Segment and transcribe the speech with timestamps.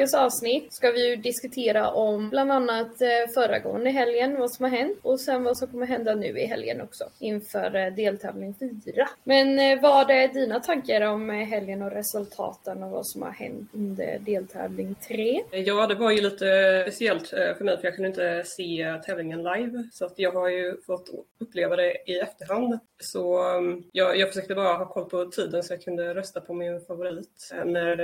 [0.00, 4.70] dagens avsnitt ska vi ju diskutera om bland annat eh, föregående helgen, vad som har
[4.70, 9.08] hänt och sen vad som kommer hända nu i helgen också inför eh, deltävling 4.
[9.24, 13.70] Men eh, vad är dina tankar om helgen och resultaten och vad som har hänt
[13.72, 15.40] under deltävling 3?
[15.50, 19.88] Ja, det var ju lite speciellt för mig för jag kunde inte se tävlingen live
[19.92, 21.10] så att jag har ju fått
[21.40, 22.78] uppleva det i efterhand.
[23.02, 26.54] Så mm, jag, jag försökte bara ha koll på tiden så jag kunde rösta på
[26.54, 27.96] min favorit när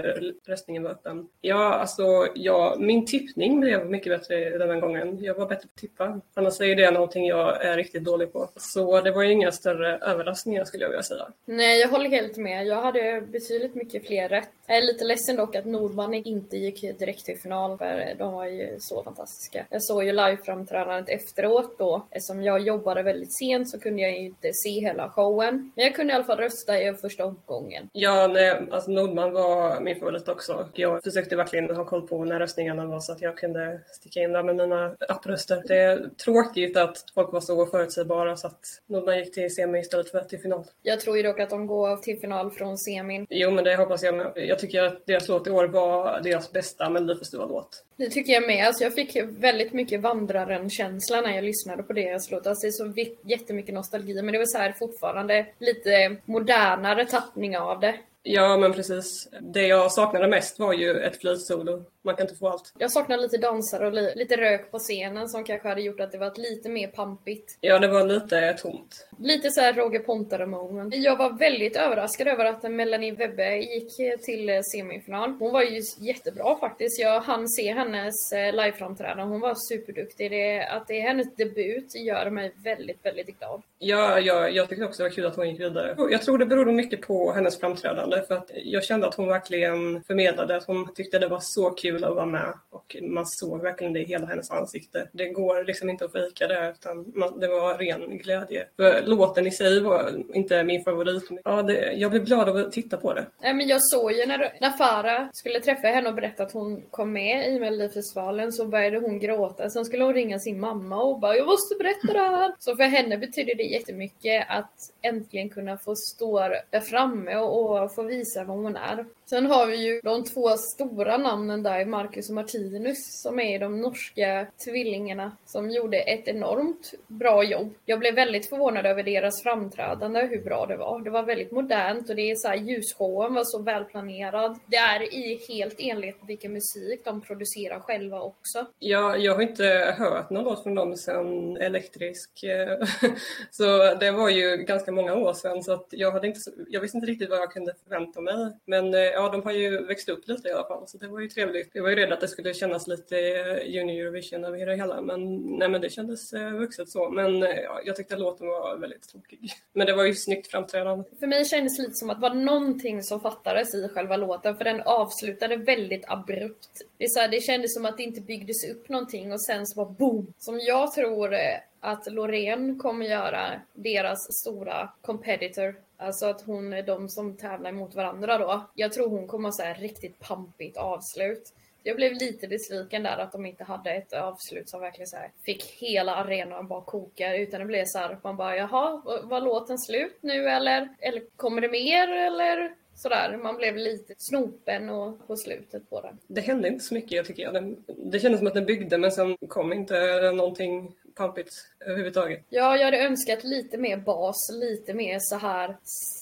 [0.46, 1.28] röstningen var öppen.
[1.40, 5.18] Ja, alltså ja, min tippning blev mycket bättre den här gången.
[5.20, 6.20] Jag var bättre på att tippa.
[6.34, 8.48] Annars är det någonting jag är riktigt dålig på.
[8.56, 11.26] Så det var ju inga större överraskningar skulle jag vilja säga.
[11.45, 12.66] Nej, jag håller helt med.
[12.66, 14.48] Jag hade betydligt mycket fler rätt.
[14.66, 18.46] Jag är lite ledsen dock att Nordman inte gick direkt till final för de var
[18.46, 19.66] ju så fantastiska.
[19.70, 22.07] Jag såg ju liveframträdandet efteråt då.
[22.10, 25.73] Eftersom jag jobbade väldigt sent så kunde jag inte se hela showen.
[25.74, 27.88] Men jag kunde i alla fall rösta i första omgången.
[27.92, 30.68] Ja, nej, alltså Nordman var min favorit också.
[30.74, 34.32] Jag försökte verkligen ha koll på när röstningarna var så att jag kunde sticka in
[34.32, 35.63] där med mina appröster.
[35.69, 40.10] Det är tråkigt att folk var så förutsägbara så att Nordman gick till semi istället
[40.10, 40.65] för till final.
[40.82, 43.27] Jag tror ju dock att de går till final från semin.
[43.30, 44.32] Jo, men det hoppas jag med.
[44.35, 47.85] Jag tycker att deras låt i år var deras bästa Melodifestivallåt.
[47.97, 48.66] Det tycker jag med.
[48.66, 52.47] Alltså jag fick väldigt mycket Vandraren-känsla när jag lyssnade på deras låt.
[52.47, 57.59] Alltså det är så jättemycket nostalgi, men det var så här fortfarande lite modernare tappning
[57.59, 57.95] av det.
[58.29, 59.29] Ja, men precis.
[59.41, 61.85] Det jag saknade mest var ju ett flutsolo.
[62.07, 62.73] Man kan inte få allt.
[62.79, 66.12] Jag saknade lite dansare och li lite rök på scenen som kanske hade gjort att
[66.12, 67.59] det var lite mer pampigt.
[67.60, 69.09] Ja, det var lite tomt.
[69.19, 70.94] Lite så här Roger Pontare moment.
[70.97, 75.31] Jag var väldigt överraskad över att Melanie Webbe gick till semifinal.
[75.38, 77.00] Hon var ju jättebra faktiskt.
[77.00, 79.22] Jag hann se hennes eh, liveframträdande.
[79.22, 80.30] Hon var superduktig.
[80.30, 83.62] Det, att det är hennes debut gör mig väldigt, väldigt glad.
[83.78, 85.94] Ja, ja jag tyckte också det var kul att hon gick vidare.
[86.10, 90.03] Jag tror det berodde mycket på hennes framträdande för att jag kände att hon verkligen
[90.03, 93.92] förmedlade att hon tyckte det var så kul att vara med och man såg verkligen
[93.92, 95.08] det i hela hennes ansikte.
[95.12, 98.66] Det går liksom inte att fejka det utan man, det var ren glädje.
[98.76, 101.28] För låten i sig var inte min favorit.
[101.44, 103.26] Ja, det, jag blev glad av att titta på det.
[103.40, 106.82] Ja, men jag såg ju när, när Farah skulle träffa henne och berätta att hon
[106.90, 109.70] kom med i Melodifestivalen så började hon gråta.
[109.70, 112.54] Sen skulle hon ringa sin mamma och bara “Jag måste berätta det här”.
[112.58, 117.94] Så för henne betyder det jättemycket att äntligen kunna få stå där framme och, och
[117.94, 119.06] få visa vad hon är.
[119.30, 123.80] Sen har vi ju de två stora namnen där, Marcus och Martinus, som är de
[123.80, 127.74] norska tvillingarna som gjorde ett enormt bra jobb.
[127.84, 131.00] Jag blev väldigt förvånad över deras framträdande, hur bra det var.
[131.00, 134.58] Det var väldigt modernt och det är så här, ljusshowen var så välplanerad.
[134.66, 138.66] Det är i helt enlighet med vilken musik de producerar själva också.
[138.78, 142.42] Ja, jag har inte hört någon låt från dem sedan Elektrisk.
[142.42, 142.86] Eh,
[143.50, 146.97] så det var ju ganska många år sedan så att jag, hade inte, jag visste
[146.97, 148.34] inte riktigt vad jag kunde förvänta mig.
[148.64, 151.20] Men eh, ja, de har ju växt upp lite i alla fall, så det var
[151.20, 151.75] ju trevligt.
[151.76, 155.00] Jag var ju rädd att det skulle kännas lite eh, Junior Eurovision över det hela,
[155.00, 157.10] men nej, men det kändes eh, vuxet så.
[157.10, 159.53] Men eh, ja, jag tyckte att låten var väldigt tråkig.
[159.72, 161.04] Men det var ju snyggt framträdande.
[161.20, 164.56] För mig kändes det lite som att det var någonting som fattades i själva låten,
[164.56, 166.82] för den avslutade väldigt abrupt.
[166.98, 169.76] Det, så här, det kändes som att det inte byggdes upp någonting och sen så
[169.76, 170.32] bara boom!
[170.38, 171.34] Som jag tror
[171.81, 175.75] att Loreen kommer göra deras stora competitor.
[175.97, 178.66] Alltså att hon är de som tävlar mot varandra då.
[178.75, 181.53] Jag tror hon kommer ha riktigt pampigt avslut.
[181.86, 185.64] Jag blev lite besviken där att de inte hade ett avslut som verkligen så fick
[185.64, 187.36] hela arenan bara koka.
[187.36, 190.88] Utan det blev så här att man bara jaha, var låten slut nu eller?
[191.00, 192.74] Eller kommer det mer eller?
[192.94, 196.19] Sådär, man blev lite snopen och på slutet på den.
[196.26, 197.76] Det hände inte så mycket tycker jag.
[197.86, 202.44] Det kändes som att den byggde men sen kom inte någonting pampigt överhuvudtaget.
[202.48, 205.77] Ja, jag hade önskat lite mer bas, lite mer så här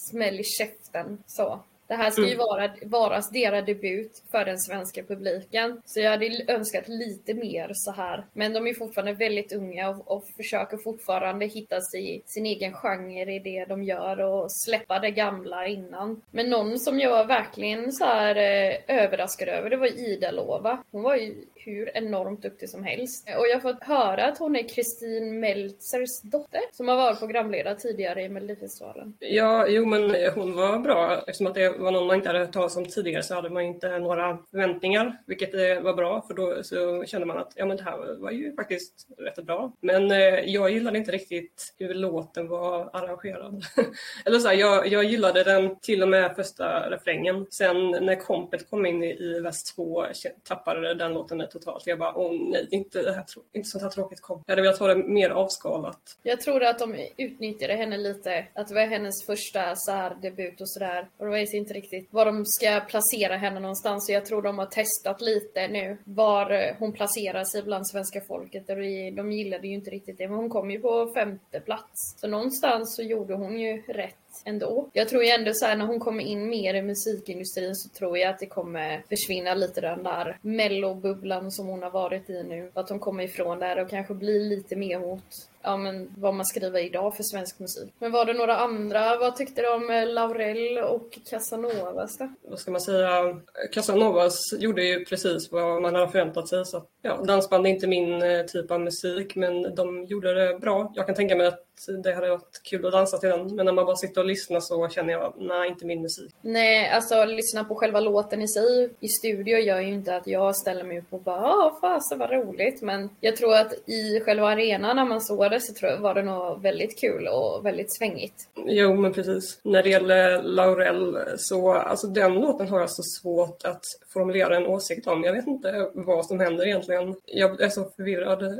[0.09, 1.59] smäll i käften så.
[1.87, 2.37] Det här ska ju mm.
[2.37, 5.81] vara, vara deras debut för den svenska publiken.
[5.85, 8.25] Så jag hade önskat lite mer så här.
[8.33, 13.35] Men de är fortfarande väldigt unga och, och försöker fortfarande hitta sig, sin egen genre
[13.35, 16.21] i det de gör och släppa det gamla innan.
[16.31, 20.83] Men någon som jag var verkligen så här eh, överraskad över, det var Ida Lova.
[20.91, 23.29] Hon var ju hur enormt duktig som helst.
[23.37, 27.75] Och jag har fått höra att hon är Kristin Meltzers dotter som har varit programledare
[27.75, 29.13] tidigare i Melodifestivalen.
[29.19, 31.17] Ja, jo men hon var bra.
[31.17, 33.63] Eftersom att det var någon man inte hade hört talas om tidigare så hade man
[33.63, 37.77] inte några förväntningar, vilket eh, var bra för då så kände man att ja men
[37.77, 39.71] det här var ju faktiskt rätt bra.
[39.81, 43.63] Men eh, jag gillade inte riktigt hur låten var arrangerad.
[44.25, 47.45] Eller så här, jag, jag gillade den till och med första refrängen.
[47.49, 50.05] Sen när kompet kom in i, i vers 2
[50.43, 51.87] tappade den låten totalt.
[51.87, 54.43] Jag bara, åh nej, inte, det här, inte sånt här tråkigt kom.
[54.45, 56.17] Jag hade velat ha det mer avskalat.
[56.23, 58.45] Jag tror att de utnyttjade henne lite.
[58.53, 61.07] Att det var hennes första så här debut och sådär.
[61.17, 64.05] Och det var i sin inte riktigt var de ska placera henne någonstans.
[64.05, 68.21] Så jag tror de har testat lite nu var eh, hon placerar sig bland svenska
[68.27, 68.67] folket.
[68.67, 72.19] De gillade ju inte riktigt det, men hon kom ju på femte plats.
[72.21, 74.89] Så någonstans så gjorde hon ju rätt ändå.
[74.93, 78.17] Jag tror ju ändå så här, när hon kommer in mer i musikindustrin så tror
[78.17, 82.71] jag att det kommer försvinna lite den där mellobubblan som hon har varit i nu.
[82.73, 86.45] Att hon kommer ifrån där och kanske blir lite mer mot ja, men vad man
[86.45, 87.93] skriver idag för svensk musik.
[87.99, 92.33] Men var det några andra, vad tyckte du om eh, Laurel och Casanovas då?
[92.41, 93.39] Vad ska man säga?
[93.73, 96.65] Casanovas gjorde ju precis vad man hade förväntat sig.
[96.65, 100.91] Så, ja, dansband är inte min eh, typ av musik men de gjorde det bra.
[100.95, 101.65] Jag kan tänka mig att
[102.03, 103.55] det hade varit kul att dansa till den.
[103.55, 106.33] Men när man bara sitter och lyssnar så känner jag, nej inte min musik.
[106.41, 110.55] Nej, alltså lyssna på själva låten i sig i studio gör ju inte att jag
[110.55, 112.81] ställer mig upp och bara, ja fasen vad roligt.
[112.81, 116.13] Men jag tror att i själva arenan när man såg det så tror jag var
[116.15, 118.49] det nog väldigt kul och väldigt svängigt.
[118.65, 119.59] Jo men precis.
[119.63, 123.83] När det gäller Laurel så, alltså den låten har jag så svårt att
[124.13, 125.23] formulera en åsikt om.
[125.23, 127.15] Jag vet inte vad som händer egentligen.
[127.25, 128.43] Jag är så förvirrad.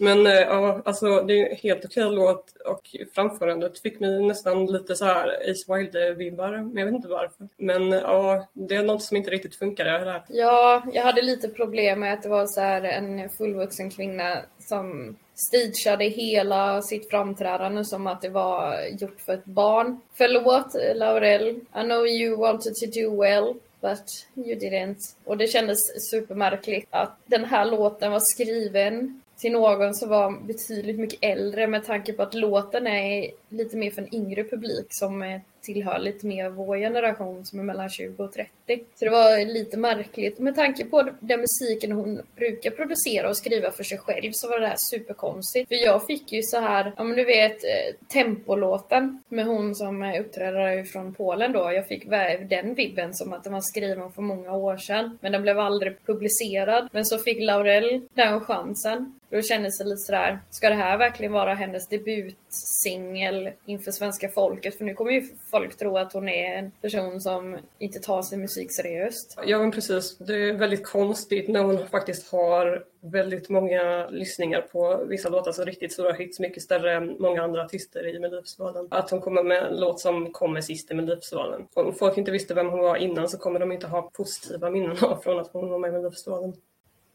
[0.00, 2.82] Men eh, ja, alltså det är en helt okej låt och
[3.14, 7.48] framförandet fick mig nästan lite så här Ace Wilde-vibbar, men jag vet inte varför.
[7.56, 10.22] Men ja, det är något som inte riktigt funkade där.
[10.28, 15.16] Ja, jag hade lite problem med att det var så här en fullvuxen kvinna som
[15.34, 20.00] stageade hela sitt framträdande som att det var gjort för ett barn.
[20.14, 24.04] Förlåt Laurel, I know you wanted to do well, but
[24.34, 24.98] you didn't.
[25.24, 25.78] Och det kändes
[26.10, 31.84] supermärkligt att den här låten var skriven till någon som var betydligt mycket äldre med
[31.84, 36.48] tanke på att låten är lite mer för en yngre publik som tillhör lite mer
[36.48, 38.50] vår generation som är mellan 20 och 30.
[38.94, 40.38] Så det var lite märkligt.
[40.38, 44.60] Med tanke på den musiken hon brukar producera och skriva för sig själv så var
[44.60, 45.68] det här superkonstigt.
[45.68, 50.02] För jag fick ju så här, ja men du vet, eh, tempolåten med hon som
[50.20, 51.72] uppträder från Polen då.
[51.72, 52.10] Jag fick
[52.48, 55.18] den vibben som att den var skriven för många år sedan.
[55.20, 56.88] Men den blev aldrig publicerad.
[56.92, 59.18] Men så fick Laurel den chansen.
[59.30, 64.78] Då kändes det lite sådär, ska det här verkligen vara hennes debutsingel inför svenska folket?
[64.78, 68.40] För nu kommer ju folk tro att hon är en person som inte tar sin
[68.40, 69.38] musik seriöst.
[69.46, 75.04] Ja men precis, det är väldigt konstigt när hon faktiskt har väldigt många lyssningar på
[75.08, 78.88] vissa låtar, så riktigt stora hits, mycket större än många andra artister i Melodifestivalen.
[78.90, 81.66] Att hon kommer med en låt som kommer sist i Melodifestivalen.
[81.74, 84.96] Om folk inte visste vem hon var innan så kommer de inte ha positiva minnen
[85.22, 86.54] från att hon var med i Melodifestivalen.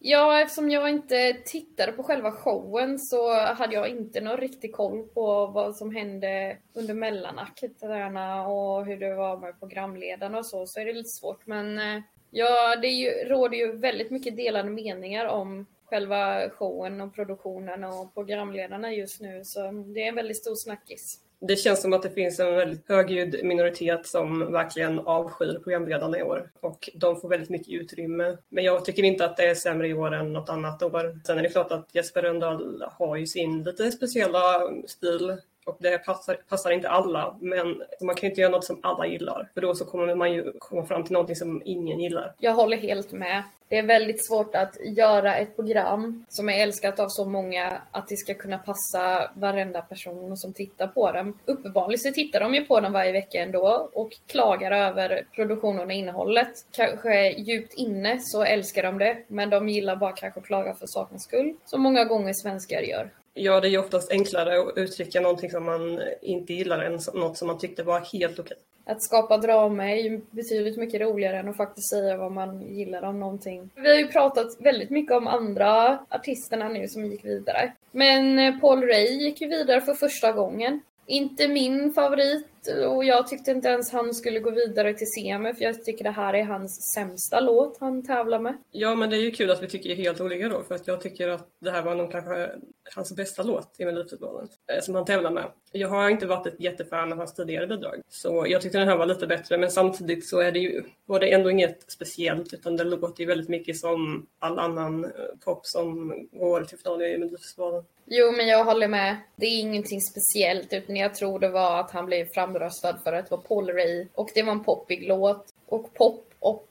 [0.05, 5.03] Ja, eftersom jag inte tittade på själva showen så hade jag inte någon riktig koll
[5.03, 10.79] på vad som hände under mellanakterna och hur det var med programledarna och så, så
[10.79, 11.47] är det lite svårt.
[11.47, 12.01] Men eh,
[12.31, 18.13] ja, det ju, råder ju väldigt mycket delade meningar om själva showen och produktionen och
[18.13, 22.09] programledarna just nu, så det är en väldigt stor snackis det känns som att det
[22.09, 27.49] finns en väldigt högljudd minoritet som verkligen avskyr programledarna i år och de får väldigt
[27.49, 28.37] mycket utrymme.
[28.49, 31.19] Men jag tycker inte att det är sämre i år än något annat år.
[31.25, 35.97] Sen är det klart att Jesper Rönndahl har ju sin lite speciella stil och det
[35.97, 39.49] passar, passar, inte alla, men man kan ju inte göra något som alla gillar.
[39.53, 42.33] För då så kommer man ju komma fram till någonting som ingen gillar.
[42.39, 43.43] Jag håller helt med.
[43.67, 48.07] Det är väldigt svårt att göra ett program som är älskat av så många att
[48.07, 51.33] det ska kunna passa varenda person som tittar på den.
[51.45, 55.91] Uppenbarligen så tittar de ju på den varje vecka ändå och klagar över produktionen och
[55.93, 56.51] innehållet.
[56.71, 60.87] Kanske djupt inne så älskar de det, men de gillar bara kanske att klaga för
[60.87, 61.55] sakens skull.
[61.65, 63.09] Som många gånger svenskar gör.
[63.33, 67.37] Ja, det är ju oftast enklare att uttrycka någonting som man inte gillar än något
[67.37, 68.57] som man tyckte var helt okej.
[68.85, 73.03] Att skapa drama är ju betydligt mycket roligare än att faktiskt säga vad man gillar
[73.03, 73.69] om någonting.
[73.75, 77.73] Vi har ju pratat väldigt mycket om andra artisterna nu som gick vidare.
[77.91, 80.81] Men eh, Paul Ray gick ju vidare för första gången.
[81.05, 82.47] Inte min favorit
[82.87, 86.11] och jag tyckte inte ens han skulle gå vidare till semi för jag tycker det
[86.11, 88.57] här är hans sämsta låt han tävlar med.
[88.71, 91.01] Ja men det är ju kul att vi tycker helt olika då för att jag
[91.01, 92.49] tycker att det här var nog kanske
[92.95, 95.45] hans bästa låt i Melodifestivalen eh, som han tävlar med.
[95.71, 98.97] Jag har inte varit ett jättefan av hans tidigare bidrag så jag tyckte den här
[98.97, 102.77] var lite bättre men samtidigt så är det ju var det ändå inget speciellt utan
[102.77, 105.11] det låter ju väldigt mycket som all annan eh,
[105.45, 107.83] pop som går till final i Melodifestivalen.
[108.05, 109.17] Jo, men jag håller med.
[109.35, 113.31] Det är ingenting speciellt, utan jag tror det var att han blev framröstad för att
[113.31, 114.07] vara Paul Ray.
[114.15, 115.45] Och det var en poppig låt.
[115.65, 116.67] Och pop och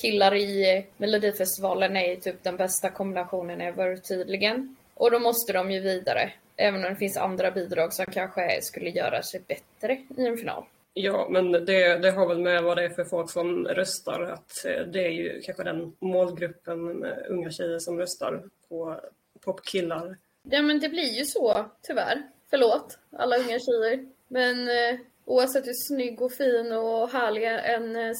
[0.00, 4.76] killar i Melodifestivalen är typ den bästa kombinationen ever tydligen.
[4.94, 6.32] Och då måste de ju vidare.
[6.56, 10.64] Även om det finns andra bidrag som kanske skulle göra sig bättre i en final.
[10.94, 14.22] Ja, men det, det har väl med vad det är för folk som röstar.
[14.22, 19.00] Att eh, det är ju kanske den målgruppen med unga tjejer som röstar på
[19.40, 22.22] popkillar Ja men det blir ju så, tyvärr.
[22.50, 24.06] Förlåt, alla unga tjejer.
[24.28, 28.12] Men, eh, oavsett hur snygg och fin och härlig en eh,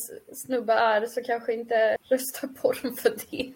[0.47, 3.53] snubbe är så kanske inte rösta på dem för det.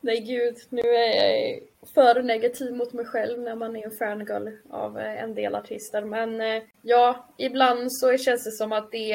[0.00, 1.60] Nej gud, nu är jag
[1.94, 6.02] för negativ mot mig själv när man är en fangirl av eh, en del artister.
[6.02, 9.12] Men eh, ja, ibland så känns det som att det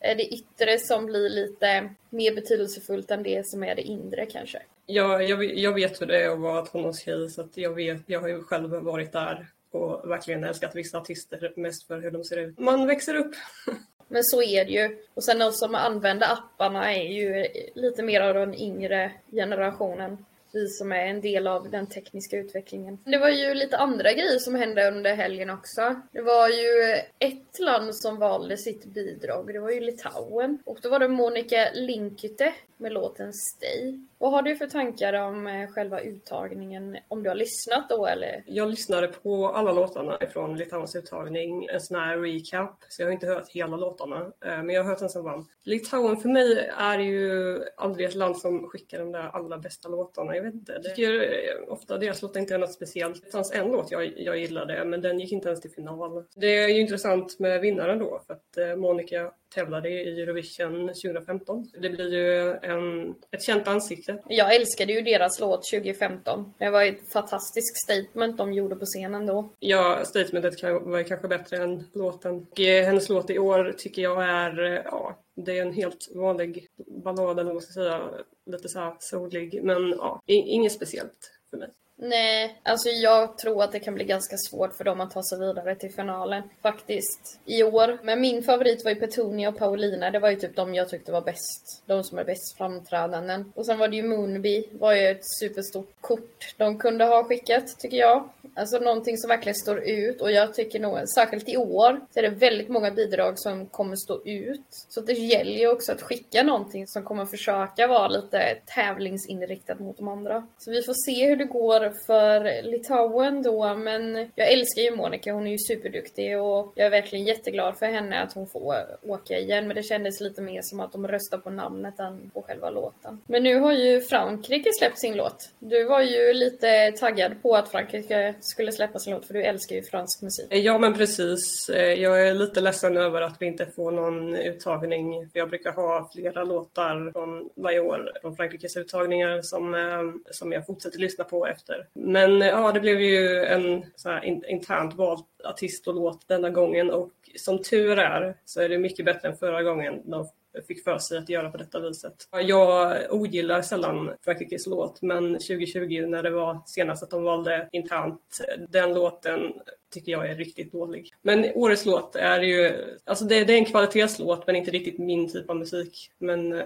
[0.00, 4.62] är det yttre som blir lite mer betydelsefullt än det som är det inre kanske.
[4.86, 8.20] Ja, jag, jag vet hur det är att vara tonårstjej så att jag, vet, jag
[8.20, 9.46] har ju själv varit där
[9.78, 12.58] och verkligen älskat vissa artister mest för hur de ser ut.
[12.58, 13.34] Man växer upp.
[14.08, 14.98] Men så är det ju.
[15.14, 20.68] Och sen de som använder apparna är ju lite mer av den yngre generationen vi
[20.68, 22.98] som är en del av den tekniska utvecklingen.
[23.04, 26.00] Det var ju lite andra grejer som hände under helgen också.
[26.12, 30.58] Det var ju ett land som valde sitt bidrag, det var ju Litauen.
[30.64, 33.98] Och då var det Monica Linkyte med låten Stay.
[34.18, 36.96] Vad har du för tankar om eh, själva uttagningen?
[37.08, 38.42] Om du har lyssnat då eller?
[38.46, 42.84] Jag lyssnade på alla låtarna från Litauens uttagning, en sån här recap.
[42.88, 45.46] Så jag har inte hört hela låtarna, eh, men jag har hört den som vann.
[45.64, 50.36] Litauen för mig är ju aldrig ett land som skickar de där allra bästa låtarna.
[50.38, 53.24] Jag vet inte, jag tycker eh, ofta deras låtar inte är något speciellt.
[53.24, 56.24] Det fanns en låt jag, jag gillade, men den gick inte ens till final.
[56.36, 61.66] Det är ju intressant med vinnaren då, för att Monica tävlade i Eurovision 2015.
[61.80, 64.22] Det blir ju en, ett känt ansikte.
[64.28, 66.54] Jag älskade ju deras låt 2015.
[66.58, 69.52] Det var ett fantastiskt statement de gjorde på scenen då.
[69.58, 72.34] Ja, statementet var kanske bättre än låten.
[72.34, 76.08] Och eh, hennes låt i år tycker jag är, eh, ja, det är en helt
[76.14, 76.68] vanlig
[77.04, 78.10] ballad eller vad man ska säga.
[78.46, 81.70] Lite så här solig, men ja, inget speciellt för mig.
[82.00, 85.38] Nej, alltså jag tror att det kan bli ganska svårt för dem att ta sig
[85.38, 86.42] vidare till finalen.
[86.62, 87.40] Faktiskt.
[87.44, 87.98] I år.
[88.02, 90.10] Men min favorit var ju Petunia och Paulina.
[90.10, 91.82] Det var ju typ de jag tyckte var bäst.
[91.86, 93.52] De som är bäst framträdanden.
[93.54, 94.64] Och sen var det ju Moonby.
[94.72, 98.28] var ju ett superstort kort de kunde ha skickat, tycker jag.
[98.54, 100.20] Alltså någonting som verkligen står ut.
[100.20, 103.96] Och jag tycker nog, särskilt i år, så är det väldigt många bidrag som kommer
[103.96, 104.66] stå ut.
[104.88, 109.96] Så det gäller ju också att skicka någonting som kommer försöka vara lite tävlingsinriktat mot
[109.96, 110.46] de andra.
[110.58, 115.32] Så vi får se hur det går för Litauen då, men jag älskar ju Monica.
[115.32, 119.38] Hon är ju superduktig och jag är verkligen jätteglad för henne att hon får åka
[119.38, 119.66] igen.
[119.66, 123.20] Men det kändes lite mer som att de röstar på namnet än på själva låten.
[123.26, 125.50] Men nu har ju Frankrike släppt sin låt.
[125.58, 129.76] Du var ju lite taggad på att Frankrike skulle släppa sin låt, för du älskar
[129.76, 130.46] ju fransk musik.
[130.50, 131.68] Ja, men precis.
[131.68, 135.28] Eh, jag är lite ledsen över att vi inte får någon uttagning.
[135.32, 140.66] Jag brukar ha flera låtar från varje år från Frankrikes uttagningar som, eh, som jag
[140.66, 141.90] fortsätter lyssna på efter låter.
[141.92, 146.50] Men eh, ja, det blev ju en så här, internt vald artist och låt denna
[146.50, 150.28] gången och som tur är så är det mycket bättre än förra gången de
[150.68, 152.28] fick för sig att göra på detta viset.
[152.30, 158.40] Jag ogillar sällan Frankrikes låt men 2020 när det var senast att de valde internt,
[158.68, 159.52] den låten
[159.92, 161.10] tycker jag är riktigt dålig.
[161.22, 162.72] Men årets låt är ju,
[163.04, 166.10] alltså det, det är en kvalitetslåt men inte riktigt min typ av musik.
[166.18, 166.64] Men eh,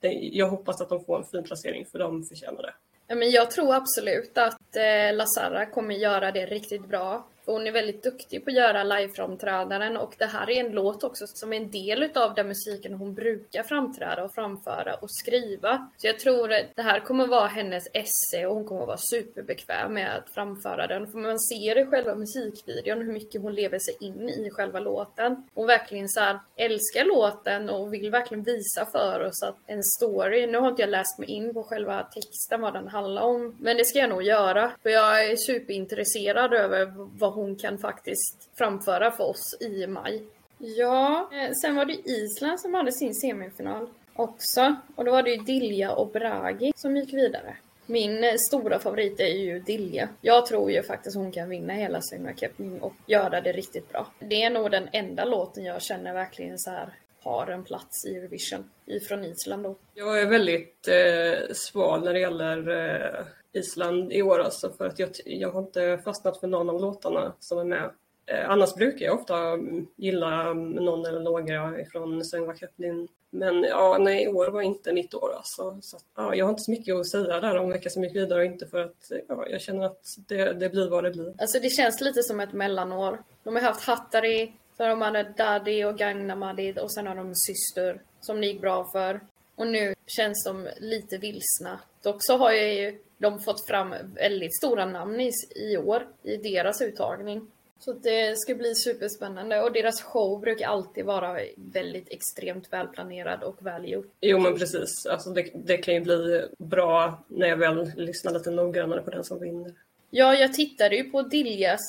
[0.00, 2.74] det, jag hoppas att de får en fin placering för de förtjänar det.
[3.16, 7.29] Men jag tror absolut att eh, Lazara kommer göra det riktigt bra.
[7.44, 11.26] Hon är väldigt duktig på att göra liveframträdanden och det här är en låt också
[11.26, 15.90] som är en del utav den musiken hon brukar framträda och framföra och skriva.
[15.96, 19.94] Så jag tror att det här kommer vara hennes esse och hon kommer vara superbekväm
[19.94, 21.06] med att framföra den.
[21.06, 25.48] För man ser i själva musikvideon hur mycket hon lever sig in i själva låten.
[25.54, 30.46] Hon verkligen så här, älskar låten och vill verkligen visa för oss att en story,
[30.46, 33.76] nu har inte jag läst mig in på själva texten vad den handlar om, men
[33.76, 34.72] det ska jag nog göra.
[34.82, 40.22] För jag är superintresserad över vad hon hon kan faktiskt framföra för oss i maj.
[40.58, 44.76] Ja, eh, sen var det Island som hade sin semifinal också.
[44.96, 47.56] Och då var det ju Dilja och Bragi som gick vidare.
[47.86, 50.08] Min eh, stora favorit är ju Dilja.
[50.20, 54.06] Jag tror ju faktiskt hon kan vinna hela Söndagscupen och göra det riktigt bra.
[54.18, 58.16] Det är nog den enda låten jag känner verkligen så här har en plats i
[58.16, 59.76] Eurovision ifrån Island då.
[59.94, 64.98] Jag är väldigt eh, sval när det gäller eh, Island i år alltså för att
[64.98, 67.90] jag, jag har inte fastnat för någon av låtarna som är med.
[68.26, 73.08] Eh, annars brukar jag ofta mm, gilla mm, någon eller några ifrån Söngvaköppnin.
[73.30, 75.78] Men ja, nej, i år var inte mitt år alltså.
[75.82, 78.38] Så, ja, jag har inte så mycket att säga där om vilka som gick vidare
[78.38, 81.34] och inte för att ja, jag känner att det, det blir vad det blir.
[81.38, 83.22] Alltså det känns lite som ett mellanår.
[83.42, 88.02] De har haft Hattari, så de hade Daddy och Gagnamadid och sen har de Syster
[88.20, 89.20] som det gick bra för.
[89.56, 91.80] Och nu känns de lite vilsna.
[92.02, 96.82] Dock så har ju de fått fram väldigt stora namn i, i år i deras
[96.82, 97.46] uttagning.
[97.78, 103.66] Så det ska bli superspännande och deras show brukar alltid vara väldigt extremt välplanerad och
[103.66, 104.06] välgjord.
[104.20, 108.50] Jo men precis, alltså det, det kan ju bli bra när jag väl lyssnar lite
[108.50, 109.72] noggrannare på den som vinner.
[110.10, 111.80] Ja, jag tittade ju på Diljas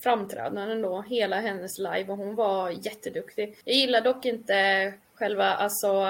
[0.00, 3.58] framträdanden då, hela hennes live och hon var jätteduktig.
[3.64, 6.06] Jag gillar dock inte själva alltså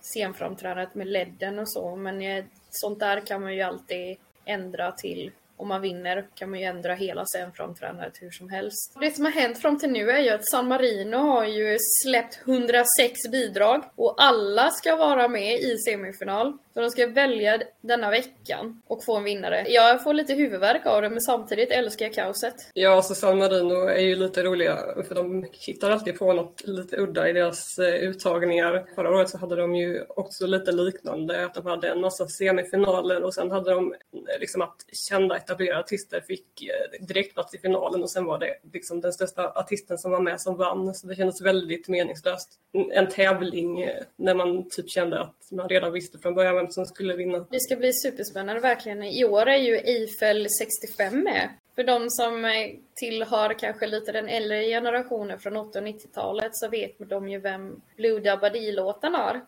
[0.00, 5.30] scenframträdandet med ledden och så men eh, sånt där kan man ju alltid ändra till
[5.62, 8.96] om man vinner kan man ju ändra hela sen från tränare till hur som helst.
[9.00, 12.40] Det som har hänt fram till nu är ju att San Marino har ju släppt
[12.46, 16.58] 106 bidrag och alla ska vara med i semifinal.
[16.74, 19.64] Så de ska välja denna veckan och få en vinnare.
[19.68, 22.54] Jag får lite huvudvärk av det men samtidigt älskar jag kaoset.
[22.74, 24.78] Ja, alltså San Marino är ju lite roliga
[25.08, 28.84] för de hittar alltid på något lite udda i deras eh, uttagningar.
[28.94, 33.22] Förra året så hade de ju också lite liknande, att de hade en massa semifinaler
[33.22, 33.94] och sen hade de
[34.40, 34.76] liksom att
[35.08, 39.12] kända etablerade artister fick eh, direkt direktplats i finalen och sen var det liksom den
[39.12, 40.94] största artisten som var med som vann.
[40.94, 42.48] Så det kändes väldigt meningslöst.
[42.92, 46.86] En tävling eh, när man typ kände att man redan visste från början vem som
[46.86, 47.46] skulle vinna.
[47.50, 49.02] Det ska bli superspännande verkligen.
[49.02, 51.48] I år är ju Eiffel 65 med.
[51.74, 52.50] För de som eh,
[52.94, 57.80] tillhör kanske lite den äldre generationen från 80 och 90-talet så vet de ju vem
[57.96, 59.40] Blue Dabadi-låten är.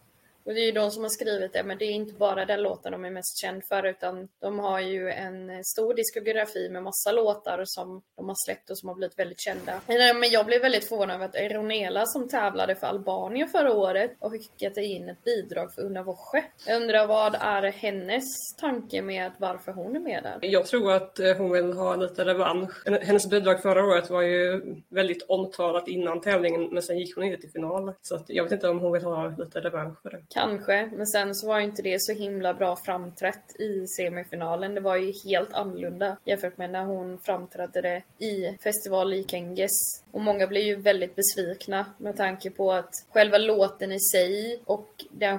[0.46, 2.62] Och det är ju de som har skrivit det, men det är inte bara den
[2.62, 6.82] låten de är mest känd för, utan de har ju en eh, stor diskografi med
[6.82, 9.80] massa låtar som de har släppt och som har blivit väldigt kända.
[9.86, 14.16] Men eh, jag blev väldigt förvånad över att Ronela som tävlade för Albanien förra året
[14.18, 16.44] och skickade in ett bidrag för Una Voce.
[16.66, 20.38] Jag undrar vad är hennes tanke med varför hon är med där?
[20.42, 22.88] Jag tror att eh, hon vill ha lite revansch.
[23.02, 27.40] Hennes bidrag förra året var ju väldigt omtalat innan tävlingen, men sen gick hon inte
[27.40, 27.92] till final.
[28.02, 30.22] Så jag vet inte om hon vill ha lite revansch för det.
[30.34, 34.74] Kanske, men sen så var inte det så himla bra framträtt i semifinalen.
[34.74, 39.70] Det var ju helt annorlunda jämfört med när hon framträdde det i festival i Kenges.
[40.10, 45.04] Och många blev ju väldigt besvikna med tanke på att själva låten i sig och
[45.10, 45.38] den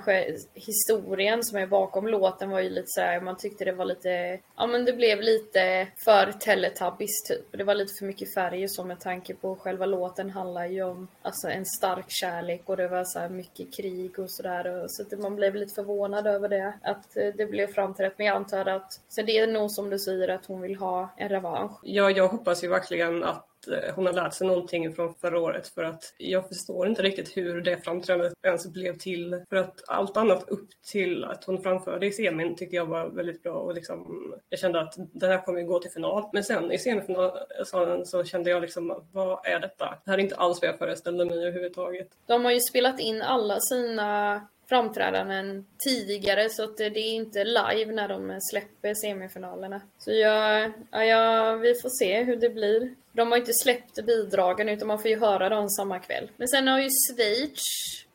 [0.53, 4.39] historien som är bakom låten var ju lite så här, man tyckte det var lite,
[4.57, 7.45] ja men det blev lite för Teletubbies typ.
[7.51, 10.83] Det var lite för mycket färg och så med tanke på själva låten handlar ju
[10.83, 15.01] om alltså en stark kärlek och det var så här mycket krig och sådär så
[15.01, 18.13] att man blev lite förvånad över det, att eh, det blev framträtt.
[18.17, 21.13] Men jag antar att, så det är nog som du säger att hon vill ha
[21.17, 21.79] en revansch.
[21.83, 25.67] Ja, jag hoppas ju verkligen att Eh, hon har lärt sig någonting från förra året
[25.67, 29.43] för att jag förstår inte riktigt hur det framträdandet ens blev till.
[29.49, 33.43] För att allt annat upp till att hon framförde i semin tyckte jag var väldigt
[33.43, 36.29] bra och liksom, jag kände att den här kommer gå till final.
[36.33, 39.85] Men sen i semifinalen så kände jag liksom, vad är detta?
[40.05, 42.07] Det här är inte alls vad jag föreställde mig överhuvudtaget.
[42.25, 47.91] De har ju spelat in alla sina framträdanden tidigare så att det är inte live
[47.91, 49.81] när de släpper semifinalerna.
[49.97, 52.95] Så jag, ja, vi får se hur det blir.
[53.11, 56.31] De har inte släppt bidragen utan man får ju höra dem samma kväll.
[56.37, 57.65] Men sen har ju Schweiz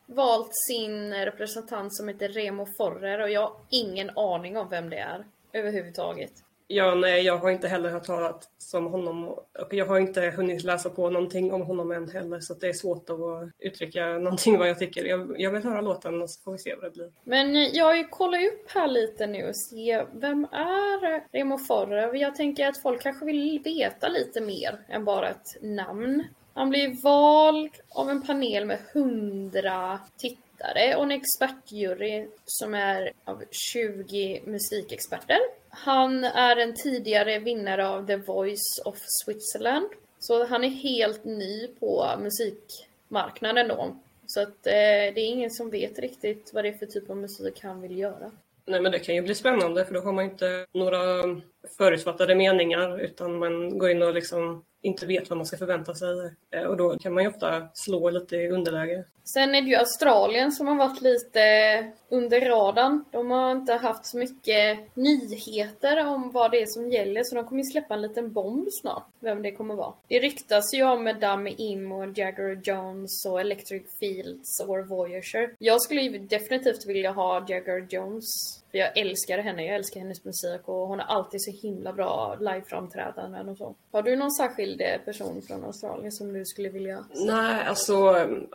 [0.06, 4.98] valt sin representant som heter Remo Forrer och jag har ingen aning om vem det
[4.98, 6.32] är överhuvudtaget.
[6.72, 10.64] Ja, nej, jag har inte heller hört talat om honom och jag har inte hunnit
[10.64, 13.18] läsa på någonting om honom än heller så det är svårt att
[13.58, 15.04] uttrycka någonting vad jag tycker.
[15.04, 17.12] Jag, jag vill höra låten och så får vi se vad det blir.
[17.24, 22.18] Men jag kollar upp här lite nu och se vem är Remo Forre?
[22.18, 26.24] Jag tänker att folk kanske vill veta lite mer än bara ett namn.
[26.54, 33.42] Han blir vald av en panel med hundra tittare och en expertjury som är av
[33.72, 35.38] 20 musikexperter.
[35.70, 39.86] Han är en tidigare vinnare av The Voice of Switzerland.
[40.18, 43.96] Så han är helt ny på musikmarknaden då.
[44.26, 44.72] Så att eh,
[45.14, 47.98] det är ingen som vet riktigt vad det är för typ av musik han vill
[47.98, 48.30] göra.
[48.64, 50.98] Nej men det kan ju bli spännande för då har man inte några
[51.78, 56.08] förutfattade meningar utan man går in och liksom inte vet vad man ska förvänta sig.
[56.50, 59.04] Eh, och då kan man ju ofta slå lite i underläge.
[59.24, 61.40] Sen är det ju Australien som har varit lite
[62.08, 63.04] under radarn.
[63.10, 67.44] De har inte haft så mycket nyheter om vad det är som gäller så de
[67.44, 69.06] kommer ju släppa en liten bomb snart.
[69.20, 69.94] Vem det kommer vara.
[70.08, 75.54] Det ryktas ju om Madame Im och Jagger Jones och Electric Fields och Voyager.
[75.58, 78.24] Jag skulle ju definitivt vilja ha Jagger Jones
[78.70, 82.36] för jag älskar henne, jag älskar hennes musik och hon har alltid så himla bra
[82.40, 83.74] liveframträdanden och så.
[83.92, 87.04] Har du någon särskild eh, person från Australien som du skulle vilja?
[87.14, 88.12] Nej, alltså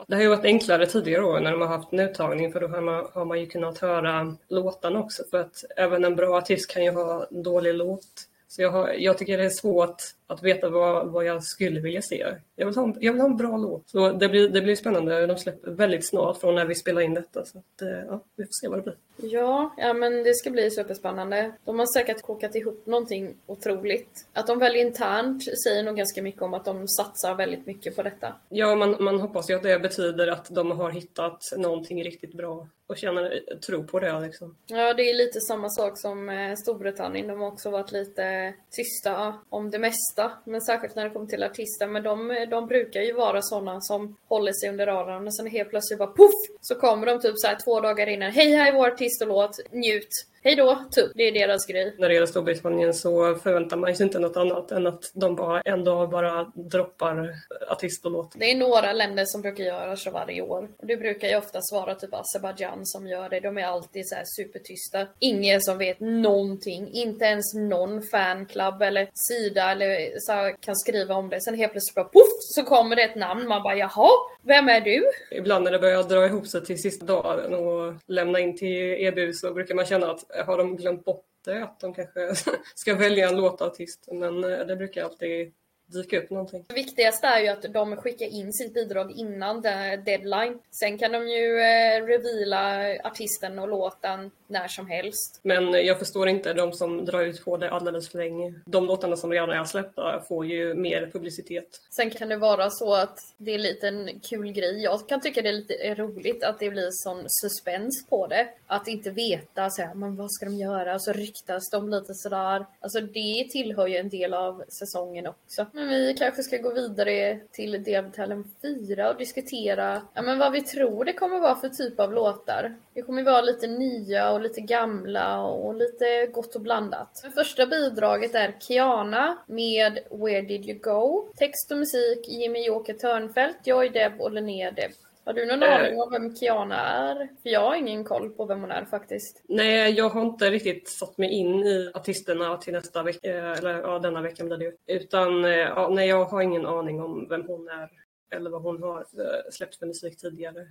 [0.08, 2.68] det har ju varit enklare tidigare år när de har haft en uttagning för då
[2.68, 6.72] har man, har man ju kunnat höra låtarna också för att även en bra artist
[6.72, 8.28] kan ju ha en dålig låt.
[8.48, 12.02] Så jag, har, jag tycker det är svårt att veta vad, vad jag skulle vilja
[12.02, 12.36] se.
[12.56, 13.90] Jag vill, ha, jag vill ha en bra låt.
[13.90, 15.28] Så det blir, det blir spännande.
[15.28, 17.46] De släpper väldigt snart från när vi spelar in detta.
[17.46, 18.96] Så att, eh, ja, vi får se vad det blir.
[19.32, 21.52] Ja, ja, men det ska bli superspännande.
[21.66, 24.28] De har säkert kokat ihop någonting otroligt.
[24.34, 28.04] Att de väljer internt säger nog ganska mycket om att de satsar väldigt mycket på
[28.04, 28.36] detta.
[28.50, 32.68] Ja, man, man hoppas ju att det betyder att de har hittat någonting riktigt bra
[32.88, 34.56] och känner tro på det liksom.
[34.68, 37.28] Ja, det är lite samma sak som eh, Storbritannien.
[37.28, 41.28] De har också varit lite tysta om det mesta flesta, men särskilt när det kommer
[41.28, 41.88] till artister.
[41.88, 45.70] Men de, de brukar ju vara sådana som håller sig under radarn och sen helt
[45.70, 46.58] plötsligt bara poff!
[46.62, 48.32] Så kommer de typ så här två dagar innan.
[48.32, 50.10] Hej, här är vår artist och låt, njut!
[50.46, 51.12] Hej då, typ.
[51.16, 51.96] Det är deras grej.
[51.98, 55.62] När det gäller Storbritannien så förväntar man sig inte något annat än att de bara
[55.62, 57.30] en dag bara droppar
[57.70, 58.32] artist och låt.
[58.36, 60.70] Det är några länder som brukar göra så varje år.
[60.78, 63.40] Och det brukar ju oftast vara typ Azerbaijan som gör det.
[63.40, 65.08] De är alltid så supertysta.
[65.20, 66.90] Ingen som vet någonting.
[66.94, 71.42] Inte ens någon fanclub eller sida eller så kan skriva om det.
[71.42, 73.48] Sen helt plötsligt bara poff så kommer det ett namn.
[73.48, 74.10] Man bara jaha,
[74.44, 75.04] vem är du?
[75.32, 79.34] Ibland när det börjar dra ihop sig till sista dagen och lämna in till EBU
[79.34, 81.64] så brukar man känna att har de glömt bort det?
[81.64, 82.36] Att de kanske
[82.76, 84.08] ska välja en låtartist.
[84.12, 85.54] Men eh, det brukar alltid
[85.88, 86.66] dyka upp någonting.
[86.68, 90.60] Det viktigaste är ju att de skickar in sitt bidrag innan deadline.
[90.80, 95.40] Sen kan de ju eh, reveala artisten och låten när som helst.
[95.44, 98.54] Men jag förstår inte de som drar ut på det alldeles för länge.
[98.66, 101.68] De låtarna som redan är släppta får ju mer publicitet.
[101.96, 104.84] Sen kan det vara så att det är lite en kul grej.
[104.84, 108.48] Jag kan tycka det är lite roligt att det blir sån suspens på det.
[108.68, 110.96] Att inte veta så här, men vad ska de göra?
[110.96, 112.66] Och så ryktas de lite sådär.
[112.80, 115.66] Alltså det tillhör ju en del av säsongen också.
[115.76, 120.62] Men vi kanske ska gå vidare till deltävling 4 och diskutera ja, men vad vi
[120.62, 122.76] tror det kommer vara för typ av låtar.
[122.94, 127.22] Det kommer vara lite nya och lite gamla och lite gott och blandat.
[127.24, 131.28] Det första bidraget är Kiana med Where Did You Go?
[131.36, 134.92] Text och musik Jimmy Joker Törnfeldt, Joy Deb och Linnea Deb.
[135.26, 137.16] Har du någon äh, aning om vem Kiana är?
[137.16, 139.44] För jag har ingen koll på vem hon är faktiskt.
[139.48, 144.00] Nej, jag har inte riktigt satt mig in i artisterna till nästa vecka, eller ja,
[144.00, 147.68] denna vecka blir det Utan, eh, ja, nej, jag har ingen aning om vem hon
[147.68, 147.90] är
[148.36, 150.68] eller vad hon har eh, släppt för musik tidigare.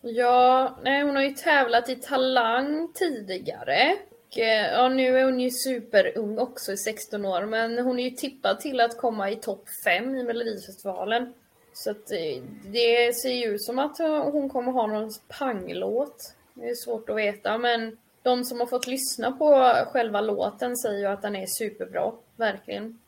[0.00, 3.96] Ja, nej hon har ju tävlat i Talang tidigare.
[4.10, 8.04] Och, eh, ja, nu är hon ju superung också, i 16 år, men hon är
[8.04, 11.32] ju tippad till att komma i topp 5 i Melodifestivalen.
[11.82, 13.98] Så att eh, det ser ju ut som att
[14.32, 16.34] hon kommer ha någon panglåt.
[16.54, 20.98] Det är svårt att veta, men de som har fått lyssna på själva låten säger
[20.98, 22.98] ju att den är superbra, verkligen.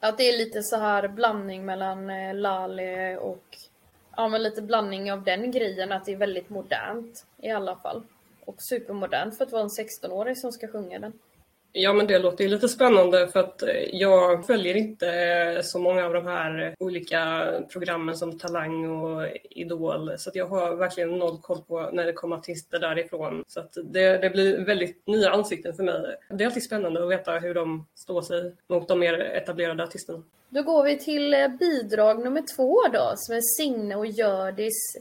[0.00, 3.58] Att det är lite så här blandning mellan eh, Lale och
[4.16, 8.02] ja, men lite blandning av den grejen att det är väldigt modernt i alla fall.
[8.44, 11.12] Och supermodernt för att vara en 16-åring som ska sjunga den.
[11.74, 15.78] Ja men det låter ju lite spännande för att eh, jag följer inte eh, så
[15.78, 21.18] många av de här olika programmen som Talang och Idol så att jag har verkligen
[21.18, 23.44] noll koll på när det kommer artister därifrån.
[23.48, 26.16] Så att det, det blir väldigt nya ansikten för mig.
[26.30, 30.22] Det är alltid spännande att veta hur de står sig mot de mer etablerade artisterna.
[30.48, 34.96] Då går vi till eh, bidrag nummer två då som är Signe och Hjördis